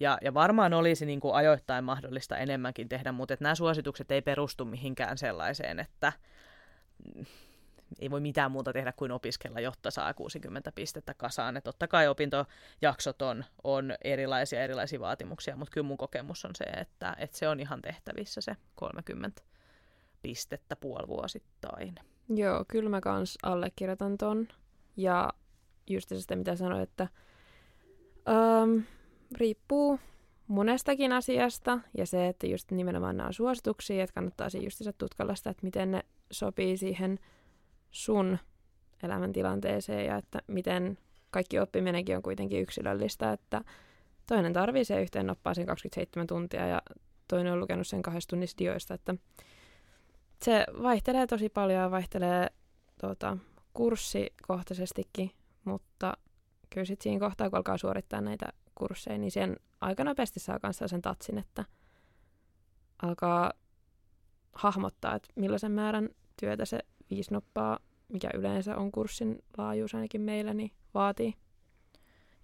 ja, 0.00 0.18
ja 0.22 0.34
varmaan 0.34 0.74
olisi 0.74 1.06
niin 1.06 1.20
kuin 1.20 1.34
ajoittain 1.34 1.84
mahdollista 1.84 2.38
enemmänkin 2.38 2.88
tehdä, 2.88 3.12
mutta 3.12 3.36
nämä 3.40 3.54
suositukset 3.54 4.10
ei 4.10 4.22
perustu 4.22 4.64
mihinkään 4.64 5.18
sellaiseen, 5.18 5.80
että 5.80 6.12
ei 7.98 8.10
voi 8.10 8.20
mitään 8.20 8.50
muuta 8.50 8.72
tehdä 8.72 8.92
kuin 8.92 9.12
opiskella, 9.12 9.60
jotta 9.60 9.90
saa 9.90 10.14
60 10.14 10.72
pistettä 10.72 11.14
kasaan. 11.14 11.56
että 11.56 11.68
totta 11.68 11.88
kai 11.88 12.08
opintojaksot 12.08 13.22
on, 13.22 13.44
on 13.64 13.94
erilaisia, 14.04 14.62
erilaisia 14.62 15.00
vaatimuksia, 15.00 15.56
mutta 15.56 15.72
kyllä 15.72 15.86
mun 15.86 15.96
kokemus 15.96 16.44
on 16.44 16.50
se, 16.54 16.64
että, 16.64 17.16
että 17.18 17.38
se 17.38 17.48
on 17.48 17.60
ihan 17.60 17.82
tehtävissä 17.82 18.40
se 18.40 18.56
30 18.74 19.42
pistettä 20.22 20.76
puolivuosittain. 20.76 21.94
Joo, 22.28 22.64
kyllä 22.68 22.90
mä 22.90 23.00
kans 23.00 23.38
allekirjoitan 23.42 24.18
ton. 24.18 24.48
Ja 24.96 25.32
just 25.86 26.08
sitä, 26.08 26.36
mitä 26.36 26.56
sanoin, 26.56 26.82
että 26.82 27.08
um, 28.62 28.82
riippuu 29.38 30.00
monestakin 30.46 31.12
asiasta 31.12 31.80
ja 31.98 32.06
se, 32.06 32.28
että 32.28 32.46
just 32.46 32.70
nimenomaan 32.70 33.16
nämä 33.16 33.26
on 33.26 33.34
suosituksia, 33.34 34.04
että 34.04 34.14
kannattaa 34.14 34.48
just 34.62 34.82
tutkalla 34.98 35.34
sitä, 35.34 35.50
että 35.50 35.64
miten 35.66 35.90
ne 35.90 36.04
sopii 36.30 36.76
siihen 36.76 37.18
sun 37.90 38.38
elämäntilanteeseen 39.02 40.06
ja 40.06 40.16
että 40.16 40.42
miten 40.46 40.98
kaikki 41.30 41.58
oppiminenkin 41.58 42.16
on 42.16 42.22
kuitenkin 42.22 42.62
yksilöllistä, 42.62 43.32
että 43.32 43.60
toinen 44.26 44.52
tarvii 44.52 44.84
se 44.84 45.02
yhteen 45.02 45.26
noppaa 45.26 45.54
sen 45.54 45.66
27 45.66 46.26
tuntia 46.26 46.66
ja 46.66 46.82
toinen 47.28 47.52
on 47.52 47.60
lukenut 47.60 47.86
sen 47.86 48.02
kahdesta 48.02 48.30
tunnista 48.30 48.58
dioista, 48.58 48.94
että 48.94 49.14
se 50.42 50.66
vaihtelee 50.82 51.26
tosi 51.26 51.48
paljon 51.48 51.80
ja 51.80 51.90
vaihtelee 51.90 52.50
tuota, 53.00 53.36
kurssikohtaisestikin, 53.74 55.30
mutta 55.64 56.16
kyllä 56.70 56.84
sitten 56.84 57.02
siinä 57.02 57.26
kohtaa, 57.26 57.50
kun 57.50 57.56
alkaa 57.56 57.78
suorittaa 57.78 58.20
näitä 58.20 58.46
kursseja, 58.74 59.18
niin 59.18 59.30
sen 59.30 59.56
aika 59.80 60.04
nopeasti 60.04 60.40
saa 60.40 60.58
kanssa 60.58 60.88
sen 60.88 61.02
tatsin, 61.02 61.38
että 61.38 61.64
alkaa 63.02 63.52
hahmottaa, 64.56 65.14
että 65.14 65.28
millaisen 65.34 65.72
määrän 65.72 66.08
työtä 66.40 66.64
se 66.64 66.78
viisi 67.10 67.32
noppaa, 67.32 67.78
mikä 68.08 68.30
yleensä 68.34 68.76
on 68.76 68.92
kurssin 68.92 69.44
laajuus 69.58 69.94
ainakin 69.94 70.20
meillä, 70.20 70.54
niin 70.54 70.70
vaatii. 70.94 71.34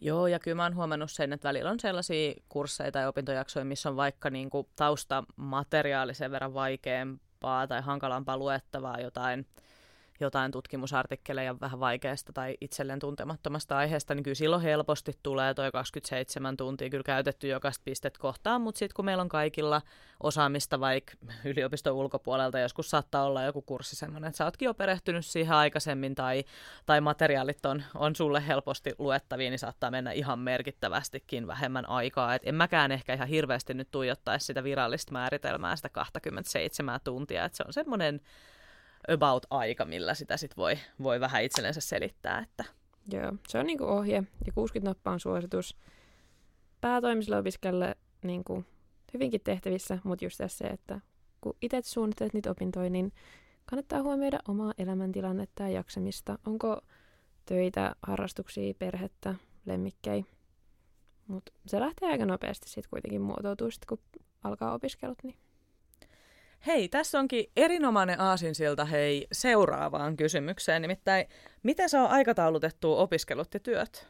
Joo, 0.00 0.26
ja 0.26 0.38
kyllä 0.38 0.54
mä 0.54 0.62
oon 0.62 0.74
huomannut 0.74 1.10
sen, 1.10 1.32
että 1.32 1.48
välillä 1.48 1.70
on 1.70 1.80
sellaisia 1.80 2.34
kursseja 2.48 2.92
tai 2.92 3.06
opintojaksoja, 3.06 3.64
missä 3.64 3.88
on 3.88 3.96
vaikka 3.96 4.30
niin 4.30 4.50
kuin 4.50 4.68
taustamateriaali 4.76 6.14
sen 6.14 6.30
verran 6.30 6.54
vaikeampaa 6.54 7.66
tai 7.66 7.82
hankalampaa 7.82 8.36
luettavaa 8.36 9.00
jotain 9.00 9.46
jotain 10.22 10.52
tutkimusartikkeleja 10.52 11.60
vähän 11.60 11.80
vaikeasta 11.80 12.32
tai 12.32 12.56
itselleen 12.60 12.98
tuntemattomasta 12.98 13.76
aiheesta, 13.76 14.14
niin 14.14 14.22
kyllä 14.22 14.34
silloin 14.34 14.62
helposti 14.62 15.12
tulee 15.22 15.54
toi 15.54 15.72
27 15.72 16.56
tuntia 16.56 16.90
kyllä 16.90 17.02
käytetty 17.02 17.48
jokaista 17.48 17.82
pistet 17.84 18.18
kohtaan, 18.18 18.60
mutta 18.60 18.78
sitten 18.78 18.94
kun 18.96 19.04
meillä 19.04 19.20
on 19.20 19.28
kaikilla 19.28 19.82
osaamista 20.22 20.80
vaikka 20.80 21.12
yliopiston 21.44 21.94
ulkopuolelta, 21.94 22.58
joskus 22.58 22.90
saattaa 22.90 23.24
olla 23.24 23.42
joku 23.42 23.62
kurssi 23.62 23.96
semmoinen, 23.96 24.28
että 24.28 24.36
sä 24.36 24.44
ootkin 24.44 24.66
jo 24.66 24.74
perehtynyt 24.74 25.26
siihen 25.26 25.54
aikaisemmin 25.54 26.14
tai, 26.14 26.44
tai 26.86 27.00
materiaalit 27.00 27.66
on, 27.66 27.82
on 27.94 28.16
sulle 28.16 28.46
helposti 28.46 28.94
luettavia, 28.98 29.50
niin 29.50 29.58
saattaa 29.58 29.90
mennä 29.90 30.12
ihan 30.12 30.38
merkittävästikin 30.38 31.46
vähemmän 31.46 31.88
aikaa. 31.88 32.34
Et 32.34 32.42
en 32.44 32.54
mäkään 32.54 32.92
ehkä 32.92 33.14
ihan 33.14 33.28
hirveästi 33.28 33.74
nyt 33.74 33.90
tuijottaisi 33.90 34.46
sitä 34.46 34.64
virallista 34.64 35.12
määritelmää, 35.12 35.76
sitä 35.76 35.88
27 35.88 37.00
tuntia, 37.04 37.44
että 37.44 37.56
se 37.56 37.64
on 37.66 37.72
semmoinen 37.72 38.20
about 39.08 39.46
aika, 39.50 39.84
millä 39.84 40.14
sitä 40.14 40.36
sit 40.36 40.56
voi, 40.56 40.78
voi 41.02 41.20
vähän 41.20 41.44
itsellensä 41.44 41.80
selittää. 41.80 42.38
Että. 42.38 42.64
Joo, 43.12 43.32
se 43.48 43.58
on 43.58 43.66
niinku 43.66 43.84
ohje 43.84 44.22
ja 44.46 44.52
60 44.54 44.90
nappaa 44.90 45.12
on 45.12 45.20
suositus 45.20 45.76
päätoimiselle 46.80 47.38
opiskelijalle 47.38 47.96
niinku 48.22 48.64
hyvinkin 49.14 49.40
tehtävissä, 49.44 49.98
mutta 50.04 50.24
just 50.24 50.38
tässä 50.38 50.58
se, 50.58 50.64
että 50.64 51.00
kun 51.40 51.56
itse 51.62 51.82
suunnittelet 51.84 52.34
niitä 52.34 52.50
opintoja, 52.50 52.90
niin 52.90 53.12
kannattaa 53.64 54.02
huomioida 54.02 54.38
omaa 54.48 54.72
elämäntilannetta 54.78 55.62
ja 55.62 55.68
jaksamista. 55.68 56.38
Onko 56.46 56.80
töitä, 57.46 57.96
harrastuksia, 58.02 58.74
perhettä, 58.78 59.34
lemmikkejä. 59.66 60.24
Mutta 61.26 61.52
se 61.66 61.80
lähtee 61.80 62.10
aika 62.10 62.26
nopeasti 62.26 62.68
sitten 62.68 62.90
kuitenkin 62.90 63.22
muotoutuu, 63.22 63.70
sit, 63.70 63.84
kun 63.84 63.98
alkaa 64.44 64.74
opiskelut. 64.74 65.18
Niin 65.22 65.36
Hei, 66.66 66.88
tässä 66.88 67.18
onkin 67.18 67.44
erinomainen 67.56 68.20
aasinsilta 68.20 68.84
hei 68.84 69.26
seuraavaan 69.32 70.16
kysymykseen. 70.16 70.82
Nimittäin, 70.82 71.26
miten 71.62 71.88
saa 71.88 72.06
aikataulutettua 72.06 72.96
opiskelut 72.96 73.54
ja 73.54 73.60
työt? 73.60 74.08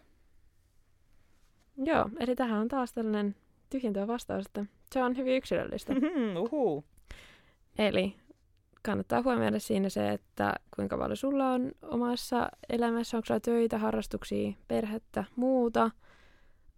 Joo, 1.76 2.08
eli 2.20 2.34
tähän 2.36 2.60
on 2.60 2.68
taas 2.68 2.92
tällainen 2.92 3.34
tyhjentävä 3.70 4.06
vastaus, 4.06 4.46
että 4.46 4.64
se 4.92 5.02
on 5.02 5.16
hyvin 5.16 5.36
yksilöllistä. 5.36 5.94
Mm-hmm, 5.94 6.36
uhu. 6.36 6.84
Eli 7.78 8.16
kannattaa 8.82 9.22
huomioida 9.22 9.58
siinä 9.58 9.88
se, 9.88 10.08
että 10.10 10.54
kuinka 10.76 10.98
paljon 10.98 11.16
sulla 11.16 11.48
on 11.48 11.72
omassa 11.82 12.48
elämässä, 12.68 13.16
onko 13.16 13.26
sulla 13.26 13.40
töitä, 13.40 13.78
harrastuksia, 13.78 14.52
perhettä, 14.68 15.24
muuta. 15.36 15.90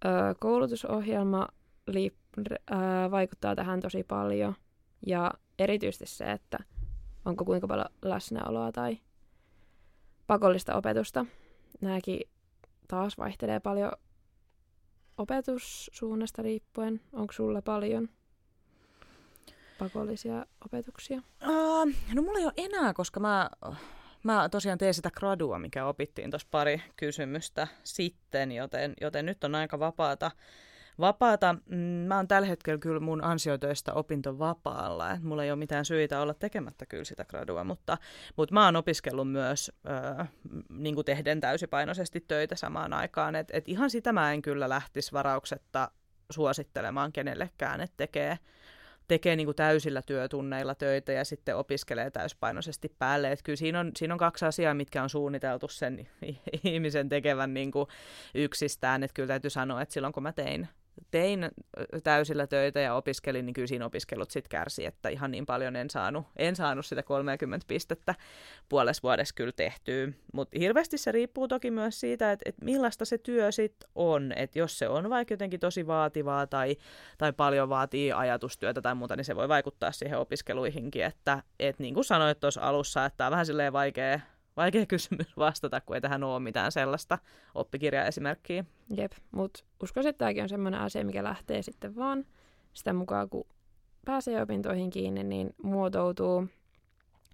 Öö, 0.04 0.34
koulutusohjelma 0.40 1.48
liip- 1.90 2.52
öö, 2.70 3.10
vaikuttaa 3.10 3.54
tähän 3.54 3.80
tosi 3.80 4.04
paljon. 4.04 4.54
Ja 5.06 5.30
erityisesti 5.58 6.06
se, 6.06 6.24
että 6.32 6.58
onko 7.24 7.44
kuinka 7.44 7.66
paljon 7.66 7.88
läsnäoloa 8.02 8.72
tai 8.72 8.98
pakollista 10.26 10.74
opetusta. 10.74 11.26
Nämäkin 11.80 12.20
taas 12.88 13.18
vaihtelee 13.18 13.60
paljon 13.60 13.92
opetussuunnasta 15.18 16.42
riippuen. 16.42 17.00
Onko 17.12 17.32
sulla 17.32 17.62
paljon 17.62 18.08
pakollisia 19.78 20.46
opetuksia? 20.64 21.22
Uh, 21.42 21.92
no 22.14 22.22
mulla 22.22 22.38
ei 22.38 22.44
ole 22.44 22.52
enää, 22.56 22.94
koska 22.94 23.20
mä, 23.20 23.50
mä 24.22 24.48
tosiaan 24.48 24.78
teen 24.78 24.94
sitä 24.94 25.10
gradua, 25.10 25.58
mikä 25.58 25.86
opittiin 25.86 26.30
tuossa 26.30 26.48
pari 26.50 26.82
kysymystä 26.96 27.68
sitten, 27.84 28.52
joten, 28.52 28.94
joten 29.00 29.26
nyt 29.26 29.44
on 29.44 29.54
aika 29.54 29.78
vapaata 29.78 30.30
vapaata. 31.00 31.52
Mm, 31.68 31.76
mä 31.76 32.16
oon 32.16 32.28
tällä 32.28 32.48
hetkellä 32.48 32.78
kyllä 32.78 33.00
mun 33.00 33.24
ansiotöistä 33.24 33.92
opintovapaalla, 33.92 35.10
että 35.10 35.26
mulla 35.26 35.44
ei 35.44 35.50
ole 35.50 35.58
mitään 35.58 35.84
syitä 35.84 36.20
olla 36.20 36.34
tekemättä 36.34 36.86
kyllä 36.86 37.04
sitä 37.04 37.24
gradua, 37.24 37.64
mutta, 37.64 37.98
mutta 38.36 38.54
mä 38.54 38.64
oon 38.64 38.76
opiskellut 38.76 39.32
myös 39.32 39.72
äh, 40.20 40.28
niin 40.68 40.94
kuin 40.94 41.04
tehden 41.04 41.40
täysipainoisesti 41.40 42.20
töitä 42.20 42.56
samaan 42.56 42.92
aikaan, 42.92 43.36
että 43.36 43.56
et 43.56 43.68
ihan 43.68 43.90
sitä 43.90 44.12
mä 44.12 44.32
en 44.32 44.42
kyllä 44.42 44.68
lähtisi 44.68 45.12
varauksetta 45.12 45.90
suosittelemaan 46.30 47.12
kenellekään, 47.12 47.80
että 47.80 47.96
tekee, 47.96 48.38
tekee 49.08 49.36
niin 49.36 49.46
kuin 49.46 49.56
täysillä 49.56 50.02
työtunneilla 50.02 50.74
töitä 50.74 51.12
ja 51.12 51.24
sitten 51.24 51.56
opiskelee 51.56 52.10
täyspainoisesti 52.10 52.94
päälle. 52.98 53.32
Että 53.32 53.42
kyllä 53.42 53.56
siinä 53.56 53.80
on, 53.80 53.92
siinä 53.96 54.14
on 54.14 54.18
kaksi 54.18 54.44
asiaa, 54.44 54.74
mitkä 54.74 55.02
on 55.02 55.10
suunniteltu 55.10 55.68
sen 55.68 56.08
ihmisen 56.64 57.08
tekevän 57.08 57.54
niin 57.54 57.70
kuin 57.70 57.86
yksistään. 58.34 59.02
Että 59.02 59.14
kyllä 59.14 59.26
täytyy 59.26 59.50
sanoa, 59.50 59.82
että 59.82 59.92
silloin 59.92 60.12
kun 60.12 60.22
mä 60.22 60.32
tein 60.32 60.68
tein 61.14 61.50
täysillä 62.04 62.46
töitä 62.46 62.80
ja 62.80 62.94
opiskelin, 62.94 63.46
niin 63.46 63.54
kyllä 63.54 63.66
siinä 63.66 63.86
opiskelut 63.86 64.30
sitten 64.30 64.50
kärsi, 64.50 64.86
että 64.86 65.08
ihan 65.08 65.30
niin 65.30 65.46
paljon 65.46 65.76
en 65.76 65.90
saanut, 65.90 66.26
en 66.36 66.56
saanut 66.56 66.86
sitä 66.86 67.02
30 67.02 67.66
pistettä 67.68 68.14
puolessa 68.68 69.02
vuodessa 69.02 69.34
kyllä 69.34 69.52
tehtyä. 69.52 70.08
Mutta 70.32 70.58
hirveästi 70.58 70.98
se 70.98 71.12
riippuu 71.12 71.48
toki 71.48 71.70
myös 71.70 72.00
siitä, 72.00 72.32
että, 72.32 72.42
että 72.48 72.64
millaista 72.64 73.04
se 73.04 73.18
työ 73.18 73.52
sitten 73.52 73.90
on. 73.94 74.32
Että 74.36 74.58
jos 74.58 74.78
se 74.78 74.88
on 74.88 75.10
vaikka 75.10 75.32
jotenkin 75.34 75.60
tosi 75.60 75.86
vaativaa 75.86 76.46
tai, 76.46 76.76
tai 77.18 77.32
paljon 77.32 77.68
vaatii 77.68 78.12
ajatustyötä 78.12 78.82
tai 78.82 78.94
muuta, 78.94 79.16
niin 79.16 79.24
se 79.24 79.36
voi 79.36 79.48
vaikuttaa 79.48 79.92
siihen 79.92 80.18
opiskeluihinkin. 80.18 81.04
Että 81.04 81.42
et 81.60 81.78
niin 81.78 81.94
kuin 81.94 82.04
sanoit 82.04 82.40
tuossa 82.40 82.60
alussa, 82.60 83.04
että 83.04 83.16
tämä 83.16 83.26
on 83.26 83.30
vähän 83.30 83.46
silleen 83.46 83.72
vaikea 83.72 84.20
vaikea 84.56 84.86
kysymys 84.94 85.36
vastata, 85.36 85.80
kun 85.80 85.96
ei 85.96 86.00
tähän 86.00 86.24
ole 86.24 86.40
mitään 86.40 86.72
sellaista 86.72 87.18
oppikirjaesimerkkiä. 87.54 88.64
Jep, 88.96 89.12
mutta 89.30 89.64
uskoisin, 89.82 90.10
että 90.10 90.18
tämäkin 90.18 90.42
on 90.42 90.48
sellainen 90.48 90.80
asia, 90.80 91.04
mikä 91.04 91.24
lähtee 91.24 91.62
sitten 91.62 91.96
vaan 91.96 92.26
sitä 92.72 92.92
mukaan, 92.92 93.28
kun 93.28 93.46
pääsee 94.04 94.42
opintoihin 94.42 94.90
kiinni, 94.90 95.24
niin 95.24 95.54
muotoutuu. 95.62 96.46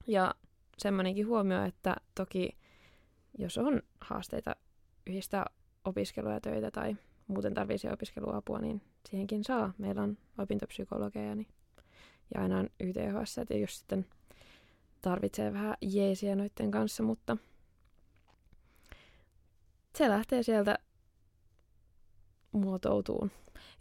Ja 0.07 0.35
semmoinenkin 0.79 1.27
huomio, 1.27 1.65
että 1.65 1.97
toki 2.15 2.57
jos 3.39 3.59
on 3.59 3.83
haasteita 4.01 4.57
yhdistää 5.07 5.47
opiskelua 5.85 6.33
ja 6.33 6.41
töitä 6.41 6.71
tai 6.71 6.97
muuten 7.27 7.55
tarvitsee 7.55 7.93
opiskeluapua, 7.93 8.59
niin 8.59 8.83
siihenkin 9.09 9.45
saa. 9.45 9.73
Meillä 9.79 10.03
on 10.03 10.19
opintopsykologeja 10.39 11.35
niin, 11.35 11.49
ja 12.35 12.43
aina 12.43 12.59
on 12.59 12.69
YTHS, 12.81 13.37
ja 13.51 13.59
jos 13.59 13.79
sitten 13.79 14.07
tarvitsee 15.01 15.53
vähän 15.53 15.75
jeesiä 15.81 16.37
noiden 16.37 16.71
kanssa, 16.71 17.03
mutta 17.03 17.37
se 19.97 20.09
lähtee 20.09 20.43
sieltä 20.43 20.79
muotoutuun. 22.53 23.31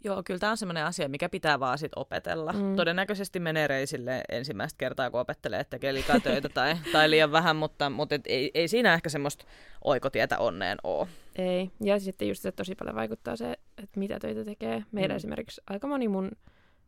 Joo, 0.04 0.22
kyllä 0.22 0.40
tämä 0.40 0.50
on 0.50 0.56
sellainen 0.56 0.84
asia, 0.84 1.08
mikä 1.08 1.28
pitää 1.28 1.60
vaan 1.60 1.78
sit 1.78 1.92
opetella. 1.96 2.52
Mm. 2.52 2.76
Todennäköisesti 2.76 3.40
menee 3.40 3.66
reisille 3.66 4.22
ensimmäistä 4.28 4.78
kertaa, 4.78 5.10
kun 5.10 5.20
opettelee, 5.20 5.60
että 5.60 5.70
tekee 5.70 5.94
liikaa 5.94 6.20
töitä 6.20 6.48
tai, 6.48 6.76
tai 6.92 7.10
liian 7.10 7.32
vähän, 7.32 7.56
mutta, 7.56 7.90
mutta 7.90 8.14
et 8.14 8.26
ei, 8.26 8.50
ei 8.54 8.68
siinä 8.68 8.94
ehkä 8.94 9.08
semmoista 9.08 9.44
oikotietä 9.84 10.38
onneen 10.38 10.78
ole. 10.84 11.08
Ei, 11.36 11.70
ja 11.84 12.00
sitten 12.00 12.28
just 12.28 12.42
se 12.42 12.52
tosi 12.52 12.74
paljon 12.74 12.96
vaikuttaa 12.96 13.36
se, 13.36 13.52
että 13.78 14.00
mitä 14.00 14.18
töitä 14.18 14.44
tekee. 14.44 14.84
Meillä 14.92 15.12
mm. 15.12 15.16
esimerkiksi 15.16 15.60
aika 15.70 15.86
moni 15.86 16.08
mun 16.08 16.30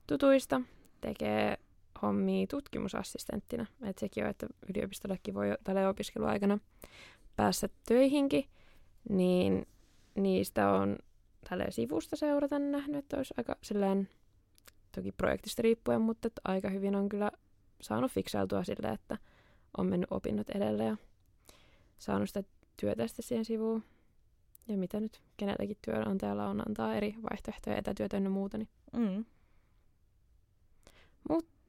tutuista 0.07 0.61
tekee 1.01 1.59
hommia 2.03 2.47
tutkimusassistenttina. 2.47 3.67
Että 3.83 4.01
sekin 4.01 4.25
on, 4.25 4.31
että 4.31 4.47
yliopistollekin 4.69 5.35
voi 5.35 5.47
tällä 5.65 5.89
opiskeluaikana 5.89 6.59
päästä 7.37 7.69
töihinkin, 7.89 8.45
niin 9.09 9.67
niistä 10.15 10.73
on 10.73 10.99
tällä 11.49 11.67
sivusta 11.71 12.17
seurata 12.17 12.59
nähnyt, 12.59 12.99
että 12.99 13.17
olisi 13.17 13.35
aika 13.37 13.57
silleen, 13.63 14.09
toki 14.95 15.13
projektista 15.13 15.63
riippuen, 15.63 16.01
mutta 16.01 16.29
että 16.29 16.41
aika 16.45 16.71
hyvin 16.71 16.95
on 16.97 17.09
kyllä 17.09 17.31
saanut 17.81 18.13
fiksailtua 18.13 18.65
sille, 18.65 18.89
että 18.89 19.19
on 19.77 19.87
mennyt 19.87 20.13
opinnot 20.13 20.51
edelle 20.51 20.85
ja 20.85 20.97
saanut 21.99 22.29
sitä 22.29 22.45
työtä 22.77 23.07
sitten 23.07 23.23
siihen 23.23 23.45
sivuun. 23.45 23.85
Ja 24.69 24.77
mitä 24.77 25.01
nyt 25.01 25.23
kenellekin 25.37 25.77
työnantajalla 25.85 26.49
on 26.49 26.69
antaa 26.69 26.95
eri 26.95 27.15
vaihtoehtoja, 27.31 27.77
etätyötä 27.77 28.17
ja 28.17 28.31
muuta. 28.31 28.59
Niin. 28.59 28.69
Mm. 28.93 29.25
Mutta 31.29 31.62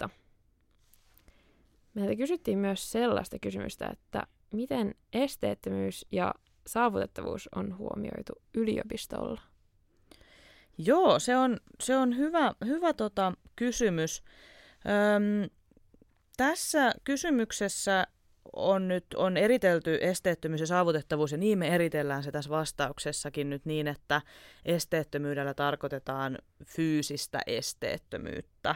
Meiltä 1.94 2.16
kysyttiin 2.16 2.58
myös 2.58 2.92
sellaista 2.92 3.40
kysymystä, 3.40 3.88
että 3.88 4.24
miten 4.54 4.96
esteettömyys 5.14 6.06
ja 6.12 6.34
saavutettavuus 6.68 7.50
on 7.56 7.78
huomioitu 7.78 8.34
yliopistolla? 8.54 9.42
Joo, 10.78 11.20
se 11.20 11.38
on, 11.38 11.58
se 11.84 11.98
on 11.98 12.18
hyvä, 12.18 12.54
hyvä 12.66 12.94
tota, 12.94 13.34
kysymys. 13.56 14.24
Öm, 15.16 15.50
tässä 16.38 16.92
kysymyksessä 17.04 18.08
on 18.54 18.88
nyt 18.88 19.06
on 19.16 19.38
eritelty 19.38 19.98
esteettömyys 20.02 20.62
ja 20.62 20.68
saavutettavuus, 20.68 21.32
ja 21.32 21.38
niin 21.38 21.58
me 21.58 21.68
eritellään 21.68 22.24
se 22.24 22.32
tässä 22.32 22.50
vastauksessakin 22.50 23.50
nyt 23.50 23.66
niin, 23.66 23.88
että 23.88 24.22
esteettömyydellä 24.66 25.54
tarkoitetaan 25.54 26.38
fyysistä 26.66 27.40
esteettömyyttä. 27.48 28.76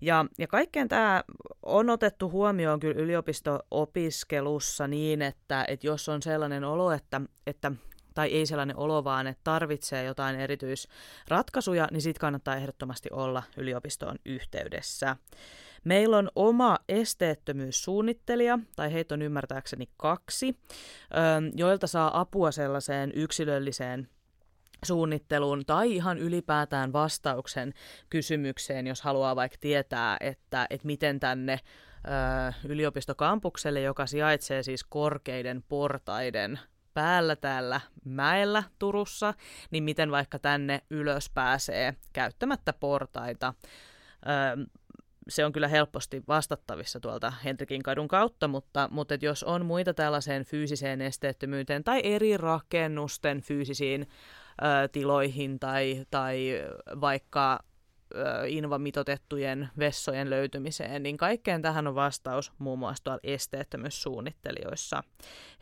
Ja, 0.00 0.24
ja 0.38 0.46
kaikkeen 0.46 0.88
tämä 0.88 1.24
on 1.62 1.90
otettu 1.90 2.30
huomioon 2.30 2.80
kyllä 2.80 3.00
yliopisto-opiskelussa 3.00 4.88
niin, 4.88 5.22
että, 5.22 5.64
että 5.68 5.86
jos 5.86 6.08
on 6.08 6.22
sellainen 6.22 6.64
olo, 6.64 6.92
että, 6.92 7.20
että 7.46 7.72
tai 8.14 8.28
ei 8.28 8.46
sellainen 8.46 8.76
olo, 8.76 9.04
vaan 9.04 9.26
että 9.26 9.40
tarvitsee 9.44 10.04
jotain 10.04 10.40
erityisratkaisuja, 10.40 11.88
niin 11.90 12.02
sitten 12.02 12.20
kannattaa 12.20 12.56
ehdottomasti 12.56 13.08
olla 13.12 13.42
yliopistoon 13.56 14.16
yhteydessä. 14.24 15.16
Meillä 15.84 16.16
on 16.16 16.30
oma 16.34 16.78
esteettömyyssuunnittelija, 16.88 18.58
tai 18.76 18.92
heitä 18.92 19.14
on 19.14 19.22
ymmärtääkseni 19.22 19.88
kaksi, 19.96 20.58
joilta 21.54 21.86
saa 21.86 22.20
apua 22.20 22.52
sellaiseen 22.52 23.12
yksilölliseen 23.14 24.08
suunnitteluun 24.84 25.66
tai 25.66 25.94
ihan 25.94 26.18
ylipäätään 26.18 26.92
vastauksen 26.92 27.74
kysymykseen, 28.10 28.86
jos 28.86 29.02
haluaa 29.02 29.36
vaikka 29.36 29.58
tietää, 29.60 30.16
että, 30.20 30.66
että 30.70 30.86
miten 30.86 31.20
tänne 31.20 31.60
yliopistokampukselle, 32.64 33.80
joka 33.80 34.06
sijaitsee 34.06 34.62
siis 34.62 34.84
korkeiden 34.84 35.64
portaiden 35.68 36.58
päällä 36.94 37.36
täällä 37.36 37.80
mäellä 38.04 38.62
Turussa, 38.78 39.34
niin 39.70 39.84
miten 39.84 40.10
vaikka 40.10 40.38
tänne 40.38 40.82
ylös 40.90 41.30
pääsee 41.30 41.94
käyttämättä 42.12 42.72
portaita. 42.72 43.54
Se 45.28 45.44
on 45.44 45.52
kyllä 45.52 45.68
helposti 45.68 46.22
vastattavissa 46.28 47.00
tuolta 47.00 47.32
Henrikin 47.44 47.82
kadun 47.82 48.08
kautta, 48.08 48.48
mutta, 48.48 48.88
mutta 48.92 49.14
jos 49.22 49.42
on 49.42 49.66
muita 49.66 49.94
tällaiseen 49.94 50.44
fyysiseen 50.44 51.00
esteettömyyteen 51.00 51.84
tai 51.84 52.00
eri 52.04 52.36
rakennusten 52.36 53.40
fyysisiin 53.40 54.08
ö, 54.62 54.88
tiloihin 54.88 55.60
tai, 55.60 56.04
tai 56.10 56.64
vaikka 57.00 57.60
invamitotettujen 58.46 59.68
vessojen 59.78 60.30
löytymiseen, 60.30 61.02
niin 61.02 61.16
kaikkeen 61.16 61.62
tähän 61.62 61.86
on 61.86 61.94
vastaus 61.94 62.52
muun 62.58 62.78
muassa 62.78 63.04
tuolla 63.04 63.20
esteettömyyssuunnittelijoissa. 63.22 65.04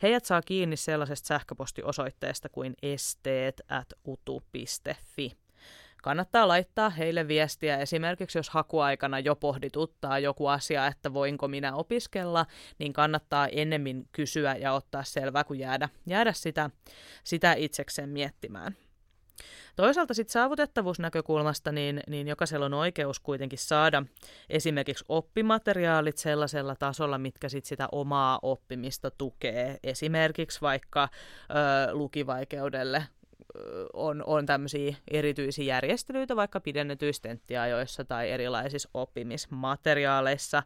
Heidät 0.01 0.25
saa 0.25 0.41
kiinni 0.41 0.77
sellaisesta 0.77 1.27
sähköpostiosoitteesta 1.27 2.49
kuin 2.49 2.73
esteet.utu.fi. 2.81 3.53
Kannattaa 6.03 6.47
laittaa 6.47 6.89
heille 6.89 7.27
viestiä 7.27 7.77
esimerkiksi, 7.77 8.37
jos 8.37 8.49
hakuaikana 8.49 9.19
jo 9.19 9.35
pohdituttaa 9.35 10.19
joku 10.19 10.47
asia, 10.47 10.87
että 10.87 11.13
voinko 11.13 11.47
minä 11.47 11.75
opiskella, 11.75 12.45
niin 12.79 12.93
kannattaa 12.93 13.47
ennemmin 13.47 14.07
kysyä 14.11 14.55
ja 14.55 14.73
ottaa 14.73 15.03
selvää 15.03 15.43
kuin 15.43 15.59
jäädä, 15.59 15.89
jäädä 16.05 16.33
sitä, 16.33 16.69
sitä 17.23 17.53
itsekseen 17.53 18.09
miettimään. 18.09 18.75
Toisaalta 19.75 20.13
sitten 20.13 20.33
saavutettavuusnäkökulmasta, 20.33 21.71
niin, 21.71 21.99
niin 22.07 22.27
jokaisella 22.27 22.65
on 22.65 22.73
oikeus 22.73 23.19
kuitenkin 23.19 23.59
saada 23.59 24.03
esimerkiksi 24.49 25.05
oppimateriaalit 25.09 26.17
sellaisella 26.17 26.75
tasolla, 26.75 27.17
mitkä 27.17 27.49
sit 27.49 27.65
sitä 27.65 27.87
omaa 27.91 28.39
oppimista 28.41 29.11
tukee. 29.11 29.77
Esimerkiksi 29.83 30.61
vaikka 30.61 31.03
ö, 31.03 31.93
lukivaikeudelle 31.93 33.03
on, 33.93 34.23
on 34.25 34.45
tämmöisiä 34.45 34.95
erityisiä 35.11 35.65
järjestelyitä 35.65 36.35
vaikka 36.35 36.59
pidennetyistenttioissa 36.59 38.05
tai 38.05 38.31
erilaisissa 38.31 38.89
oppimismateriaaleissa. 38.93 40.63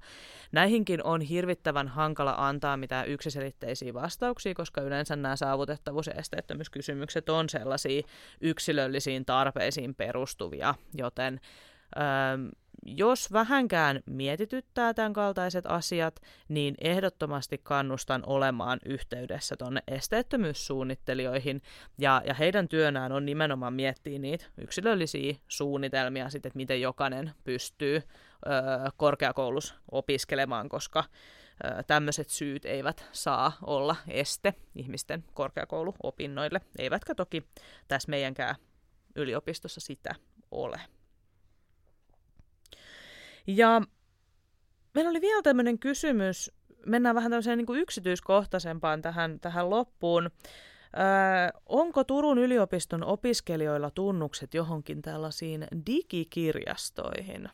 Näihinkin 0.52 1.04
on 1.04 1.22
hirvittävän 1.22 1.88
hankala 1.88 2.36
antaa 2.38 2.78
mitään 2.78 3.08
yksiselitteisiä 3.08 3.94
vastauksia, 3.94 4.54
koska 4.54 4.82
yleensä 4.82 5.16
nämä 5.16 5.36
saavutettavuus- 5.36 6.08
ja 6.08 6.14
esteettömyyskysymykset 6.14 7.30
on 7.30 7.50
sellaisia 7.50 8.02
yksilöllisiin 8.42 9.26
tarpeisiin 9.26 9.96
perustuvia, 9.96 10.76
joten 10.94 11.40
jos 12.86 13.34
vähänkään 13.34 14.00
mietityttää 14.06 14.94
tämän 14.94 15.14
kaltaiset 15.14 15.66
asiat, 15.66 16.20
niin 16.50 16.76
ehdottomasti 16.82 17.58
kannustan 17.64 18.24
olemaan 18.26 18.80
yhteydessä 18.86 19.56
tuonne 19.58 19.82
esteettömyyssuunnittelijoihin. 19.88 21.62
Ja, 21.98 22.22
ja 22.26 22.34
heidän 22.34 22.68
työnään 22.68 23.12
on 23.12 23.26
nimenomaan 23.26 23.74
miettiä 23.74 24.20
niitä 24.20 24.46
yksilöllisiä 24.58 25.36
suunnitelmia, 25.48 26.30
sit, 26.30 26.46
että 26.46 26.58
miten 26.58 26.82
jokainen 26.82 27.32
pystyy 27.44 27.96
ö, 27.96 28.02
korkeakoulussa 28.98 29.76
opiskelemaan, 29.92 30.70
koska 30.70 31.04
tämmöiset 31.88 32.30
syyt 32.30 32.66
eivät 32.66 33.06
saa 33.12 33.58
olla 33.62 33.96
este 34.08 34.54
ihmisten 34.76 35.24
korkeakouluopinnoille, 35.34 36.62
eivätkä 36.78 37.16
toki 37.16 37.44
tässä 37.88 38.10
meidänkään 38.10 38.56
yliopistossa 39.16 39.80
sitä 39.80 40.16
ole. 40.52 40.80
Ja 43.48 43.82
meillä 44.94 45.10
oli 45.10 45.22
vielä 45.22 45.42
tämmöinen 45.42 45.80
kysymys, 45.80 46.52
mennään 46.86 47.16
vähän 47.16 47.32
tämmöiseen 47.32 47.58
niin 47.58 47.66
kuin 47.66 47.80
yksityiskohtaisempaan 47.80 49.02
tähän, 49.02 49.40
tähän 49.40 49.70
loppuun. 49.70 50.24
Öö, 50.24 51.60
onko 51.66 52.04
Turun 52.04 52.38
yliopiston 52.38 53.04
opiskelijoilla 53.04 53.92
tunnukset 53.92 54.54
johonkin 54.54 55.02
tällaisiin 55.02 55.68
digikirjastoihin? 55.88 57.50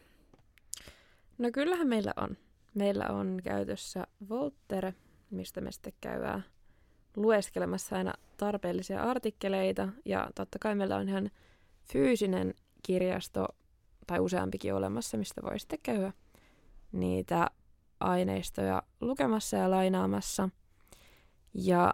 No 1.38 1.49
kyllähän 1.53 1.88
meillä 1.88 2.13
on. 2.17 2.38
Meillä 2.73 3.06
on 3.10 3.39
käytössä 3.43 4.08
Voltere, 4.29 4.93
mistä 5.29 5.62
me 5.62 5.71
sitten 5.71 5.93
käydään 6.01 6.43
lueskelemassa 7.15 7.95
aina 7.95 8.13
tarpeellisia 8.38 9.03
artikkeleita. 9.03 9.89
Ja 10.06 10.29
totta 10.36 10.60
kai 10.60 10.75
meillä 10.75 10.95
on 10.95 11.10
ihan 11.10 11.32
fyysinen 11.91 12.53
kirjasto 12.84 13.45
tai 14.08 14.20
useampikin 14.20 14.74
olemassa, 14.74 15.18
mistä 15.18 15.42
voi 15.44 15.60
sitten 15.60 15.80
käydä 15.84 16.13
niitä 16.92 17.50
aineistoja 18.00 18.84
lukemassa 19.02 19.58
ja 19.58 19.72
lainaamassa. 19.72 20.50
Ja 21.54 21.94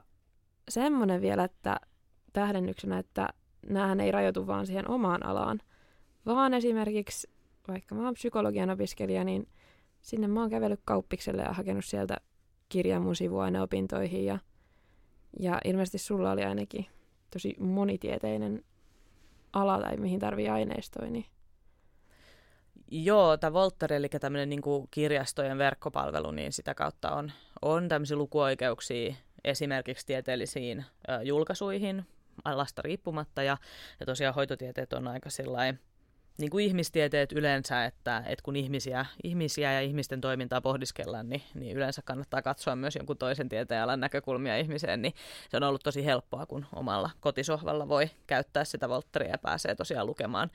semmoinen 0.69 1.21
vielä, 1.21 1.43
että 1.43 1.79
tähdennyksenä, 2.33 2.99
että 2.99 3.29
näähän 3.69 3.99
ei 3.99 4.11
rajoitu 4.11 4.47
vaan 4.47 4.67
siihen 4.67 4.89
omaan 4.89 5.25
alaan, 5.25 5.59
vaan 6.25 6.53
esimerkiksi, 6.53 7.29
vaikka 7.67 7.95
mä 7.95 8.05
oon 8.05 8.13
psykologian 8.13 8.69
opiskelija, 8.69 9.23
niin 9.23 9.47
sinne 10.01 10.27
mä 10.27 10.41
oon 10.41 10.49
kävellyt 10.49 10.81
kauppikselle 10.85 11.41
ja 11.41 11.53
hakenut 11.53 11.85
sieltä 11.85 12.17
kirjan 12.69 13.01
mun 13.01 13.15
sivuaineopintoihin 13.15 14.25
ja, 14.25 14.39
ja 15.39 15.61
ilmeisesti 15.65 15.97
sulla 15.97 16.31
oli 16.31 16.43
ainakin 16.43 16.85
tosi 17.31 17.55
monitieteinen 17.59 18.63
ala 19.53 19.79
tai 19.79 19.97
mihin 19.97 20.19
tarvii 20.19 20.49
aineistoja, 20.49 21.11
niin 21.11 21.25
Joo, 22.91 23.37
tämä 23.37 23.53
Volter, 23.53 23.93
eli 23.93 24.09
tämmöinen 24.09 24.49
niin 24.49 24.61
kirjastojen 24.91 25.57
verkkopalvelu, 25.57 26.31
niin 26.31 26.53
sitä 26.53 26.73
kautta 26.73 27.11
on, 27.11 27.31
on 27.61 27.87
tämmöisiä 27.87 28.17
lukuoikeuksia 28.17 29.15
esimerkiksi 29.43 30.05
tieteellisiin 30.05 30.85
ö, 31.09 31.23
julkaisuihin 31.23 32.05
alasta 32.45 32.81
riippumatta, 32.81 33.43
ja, 33.43 33.57
ja 33.99 34.05
tosiaan 34.05 34.35
hoitotieteet 34.35 34.93
on 34.93 35.07
aika 35.07 35.29
sellainen 35.29 35.79
niin 36.37 36.49
kuin 36.49 36.65
ihmistieteet 36.65 37.31
yleensä, 37.31 37.85
että, 37.85 38.23
että 38.25 38.43
kun 38.43 38.55
ihmisiä, 38.55 39.05
ihmisiä 39.23 39.73
ja 39.73 39.81
ihmisten 39.81 40.21
toimintaa 40.21 40.61
pohdiskellaan, 40.61 41.29
niin, 41.29 41.41
niin 41.53 41.77
yleensä 41.77 42.01
kannattaa 42.05 42.41
katsoa 42.41 42.75
myös 42.75 42.95
jonkun 42.95 43.17
toisen 43.17 43.49
tieteenalan 43.49 43.99
näkökulmia 43.99 44.57
ihmiseen, 44.57 45.01
niin 45.01 45.13
se 45.49 45.57
on 45.57 45.63
ollut 45.63 45.83
tosi 45.83 46.05
helppoa, 46.05 46.45
kun 46.45 46.65
omalla 46.75 47.09
kotisohvalla 47.19 47.87
voi 47.87 48.09
käyttää 48.27 48.63
sitä 48.63 48.89
Voltteria 48.89 49.31
ja 49.31 49.37
pääsee 49.37 49.75
tosiaan 49.75 50.07
lukemaan 50.07 50.51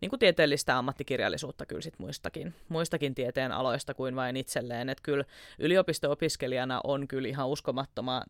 niin 0.00 0.10
kuin 0.10 0.20
tieteellistä 0.20 0.78
ammattikirjallisuutta 0.78 1.66
kyllä 1.66 1.82
sit 1.82 1.98
muistakin, 1.98 2.54
muistakin 2.68 3.14
tieteen 3.14 3.52
aloista 3.52 3.94
kuin 3.94 4.16
vain 4.16 4.36
itselleen. 4.36 4.88
Että 4.88 5.02
kyllä 5.02 5.24
yliopisto-opiskelijana 5.58 6.80
on 6.84 7.08
kyllä 7.08 7.28
ihan 7.28 7.48
uskomattomat 7.48 8.24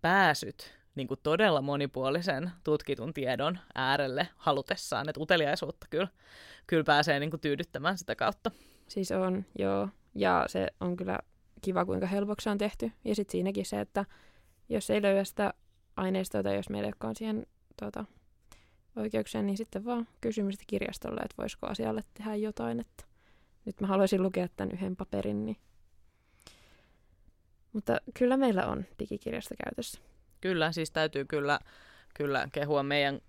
pääsyt 0.00 0.78
niin 0.94 1.08
kuin 1.08 1.20
todella 1.22 1.62
monipuolisen 1.62 2.50
tutkitun 2.64 3.14
tiedon 3.14 3.58
äärelle 3.74 4.28
halutessaan. 4.36 5.08
Että 5.08 5.20
uteliaisuutta 5.20 5.86
kyllä, 5.90 6.08
kyllä 6.66 6.84
pääsee 6.84 7.20
niin 7.20 7.30
kuin 7.30 7.40
tyydyttämään 7.40 7.98
sitä 7.98 8.16
kautta. 8.16 8.50
Siis 8.88 9.12
on, 9.12 9.44
joo. 9.58 9.88
Ja 10.14 10.44
se 10.48 10.66
on 10.80 10.96
kyllä 10.96 11.18
kiva, 11.62 11.84
kuinka 11.84 12.06
helpoksi 12.06 12.48
on 12.48 12.58
tehty. 12.58 12.92
Ja 13.04 13.14
sitten 13.14 13.32
siinäkin 13.32 13.66
se, 13.66 13.80
että 13.80 14.04
jos 14.68 14.90
ei 14.90 15.02
löyä 15.02 15.24
sitä 15.24 15.54
aineistoa 15.96 16.42
tai 16.42 16.56
jos 16.56 16.70
meillä 16.70 16.92
on 17.04 17.16
siihen 17.16 17.46
tota, 17.80 18.04
oikeuksia, 18.96 19.42
niin 19.42 19.56
sitten 19.56 19.84
vaan 19.84 20.08
kysymystä 20.20 20.64
kirjastolle, 20.66 21.20
että 21.20 21.34
voisiko 21.38 21.66
asialle 21.66 22.04
tehdä 22.14 22.34
jotain. 22.34 22.80
Että 22.80 23.04
nyt 23.64 23.80
mä 23.80 23.86
haluaisin 23.86 24.22
lukea 24.22 24.48
tämän 24.56 24.72
yhden 24.72 24.96
paperin. 24.96 25.46
Niin. 25.46 25.56
Mutta 27.72 28.00
kyllä 28.14 28.36
meillä 28.36 28.66
on 28.66 28.84
digikirjasto 28.98 29.54
käytössä. 29.64 30.00
Kyllä, 30.40 30.72
siis 30.72 30.90
täytyy 30.90 31.24
kyllä, 31.24 31.60
kyllä 32.14 32.48
kehua 32.52 32.82
meidän 32.82 33.20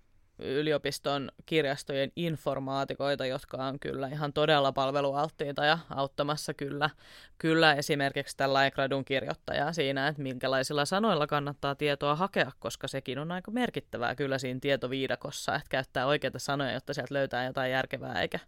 yliopiston 0.42 1.30
kirjastojen 1.46 2.12
informaatikoita, 2.16 3.26
jotka 3.26 3.56
on 3.56 3.80
kyllä 3.80 4.08
ihan 4.08 4.32
todella 4.32 4.72
palvelualttiita 4.72 5.64
ja 5.64 5.78
auttamassa 5.90 6.54
kyllä, 6.54 6.90
kyllä 7.38 7.74
esimerkiksi 7.74 8.36
tällä 8.36 8.70
gradun 8.70 9.04
kirjoittajaa 9.04 9.72
siinä, 9.72 10.08
että 10.08 10.22
minkälaisilla 10.22 10.84
sanoilla 10.84 11.26
kannattaa 11.26 11.74
tietoa 11.74 12.14
hakea, 12.14 12.52
koska 12.58 12.88
sekin 12.88 13.18
on 13.18 13.32
aika 13.32 13.50
merkittävää 13.50 14.14
kyllä 14.14 14.38
siinä 14.38 14.60
tietoviidakossa, 14.60 15.54
että 15.54 15.68
käyttää 15.68 16.06
oikeita 16.06 16.38
sanoja, 16.38 16.72
jotta 16.72 16.94
sieltä 16.94 17.14
löytää 17.14 17.44
jotain 17.44 17.70
järkevää, 17.70 18.20
eikä, 18.20 18.38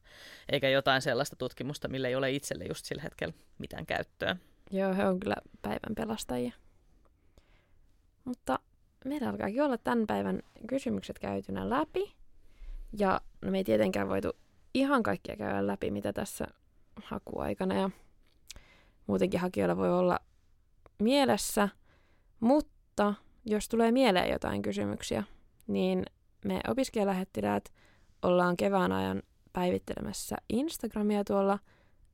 eikä 0.53 0.69
jotain 0.69 1.03
sellaista 1.03 1.37
tutkimusta, 1.37 1.89
millä 1.89 2.09
ei 2.09 2.15
ole 2.15 2.31
itselle 2.31 2.65
just 2.65 2.85
sillä 2.85 3.03
hetkellä 3.03 3.35
mitään 3.59 3.87
käyttöä. 3.87 4.37
Joo, 4.71 4.95
he 4.95 5.07
on 5.07 5.21
kyllä 5.21 5.37
päivän 5.63 5.95
pelastajia. 5.97 6.53
Mutta 8.25 8.59
meillä 9.05 9.29
alkaakin 9.29 9.63
olla 9.63 9.79
tämän 9.79 10.07
päivän 10.07 10.43
kysymykset 10.67 11.19
käytynä 11.19 11.71
läpi. 11.71 12.15
Ja 12.99 13.21
no 13.43 13.51
me 13.51 13.59
ei 13.59 13.65
tietenkään 13.65 14.09
voitu 14.09 14.33
ihan 14.75 15.03
kaikkia 15.03 15.37
käydä 15.37 15.67
läpi, 15.67 15.91
mitä 15.91 16.13
tässä 16.13 16.47
hakuaikana 17.03 17.75
ja 17.75 17.91
muutenkin 19.07 19.41
hakijoilla 19.41 19.77
voi 19.77 19.99
olla 19.99 20.19
mielessä, 20.99 21.69
mutta 22.41 23.15
jos 23.45 23.69
tulee 23.69 23.93
mieleen 23.93 24.31
jotain 24.31 24.63
kysymyksiä, 24.63 25.25
niin 25.67 26.07
me 26.45 26.61
opiskelijalähettiläät 26.69 27.73
ollaan 28.23 28.57
kevään 28.57 28.93
ajan 28.93 29.23
päivittelemässä 29.53 30.37
Instagramia 30.49 31.25
tuolla 31.25 31.59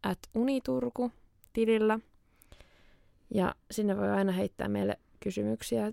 at 0.03 0.19
uniturku-tilillä. 0.35 1.99
Ja 3.35 3.55
sinne 3.71 3.97
voi 3.97 4.11
aina 4.11 4.33
heittää 4.33 4.69
meille 4.69 4.99
kysymyksiä 5.21 5.93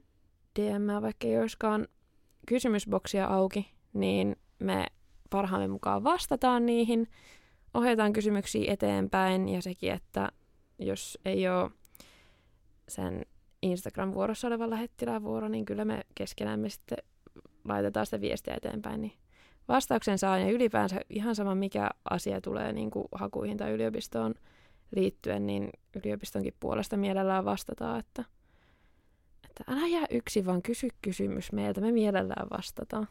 DM, 0.59 1.01
vaikka 1.01 1.27
ei 1.27 1.39
olisikaan 1.39 1.87
kysymysboksia 2.47 3.25
auki, 3.27 3.71
niin 3.93 4.35
me 4.59 4.85
parhaamme 5.29 5.67
mukaan 5.67 6.03
vastataan 6.03 6.65
niihin, 6.65 7.07
ohjataan 7.73 8.13
kysymyksiä 8.13 8.73
eteenpäin 8.73 9.49
ja 9.49 9.61
sekin, 9.61 9.91
että 9.91 10.29
jos 10.79 11.19
ei 11.25 11.49
ole 11.49 11.71
sen 12.87 13.25
Instagram-vuorossa 13.61 14.47
oleva 14.47 14.69
lähettilään 14.69 15.23
vuoro, 15.23 15.47
niin 15.47 15.65
kyllä 15.65 15.85
me 15.85 16.01
keskenämme 16.15 16.69
sitten 16.69 16.97
laitetaan 17.67 18.05
sitä 18.05 18.21
viestiä 18.21 18.53
eteenpäin, 18.55 19.01
niin 19.01 19.13
vastauksen 19.67 20.17
saa 20.17 20.37
ja 20.37 20.51
ylipäänsä 20.51 21.01
ihan 21.09 21.35
sama 21.35 21.55
mikä 21.55 21.89
asia 22.09 22.41
tulee 22.41 22.73
niin 22.73 22.91
kuin 22.91 23.07
hakuihin 23.11 23.57
tai 23.57 23.71
yliopistoon 23.71 24.33
liittyen, 24.95 25.47
niin 25.47 25.69
yliopistonkin 25.95 26.53
puolesta 26.59 26.97
mielellään 26.97 27.45
vastataan, 27.45 27.99
että, 27.99 28.23
että 29.59 29.73
älä 29.73 29.87
jää 29.87 30.05
yksin, 30.09 30.45
vaan 30.45 30.61
kysy 30.61 30.87
kysymys 31.01 31.51
meiltä, 31.51 31.81
me 31.81 31.91
mielellään 31.91 32.47
vastataan. 32.49 33.07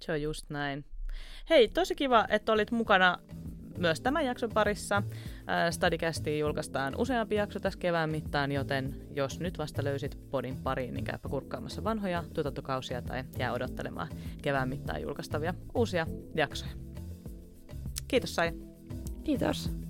Se 0.00 0.12
on 0.12 0.22
just 0.22 0.50
näin. 0.50 0.84
Hei, 1.50 1.68
tosi 1.68 1.94
kiva, 1.94 2.26
että 2.28 2.52
olit 2.52 2.70
mukana 2.70 3.18
myös 3.78 4.00
tämän 4.00 4.26
jakson 4.26 4.50
parissa. 4.54 5.02
Stadikästi 5.70 6.38
julkaistaan 6.38 6.94
useampi 6.98 7.34
jakso 7.34 7.60
tässä 7.60 7.78
kevään 7.78 8.10
mittaan, 8.10 8.52
joten 8.52 9.06
jos 9.14 9.40
nyt 9.40 9.58
vasta 9.58 9.84
löysit 9.84 10.18
podin 10.30 10.56
pariin, 10.56 10.94
niin 10.94 11.04
käypä 11.04 11.28
kurkkaamassa 11.28 11.84
vanhoja 11.84 12.24
tuotantokausia 12.34 13.02
tai 13.02 13.24
jää 13.38 13.52
odottelemaan 13.52 14.08
kevään 14.42 14.68
mittaan 14.68 15.02
julkaistavia 15.02 15.54
uusia 15.74 16.06
jaksoja. 16.34 16.72
Kiitos 18.08 18.34
Sai. 18.34 18.52
Kiitos. 19.24 19.85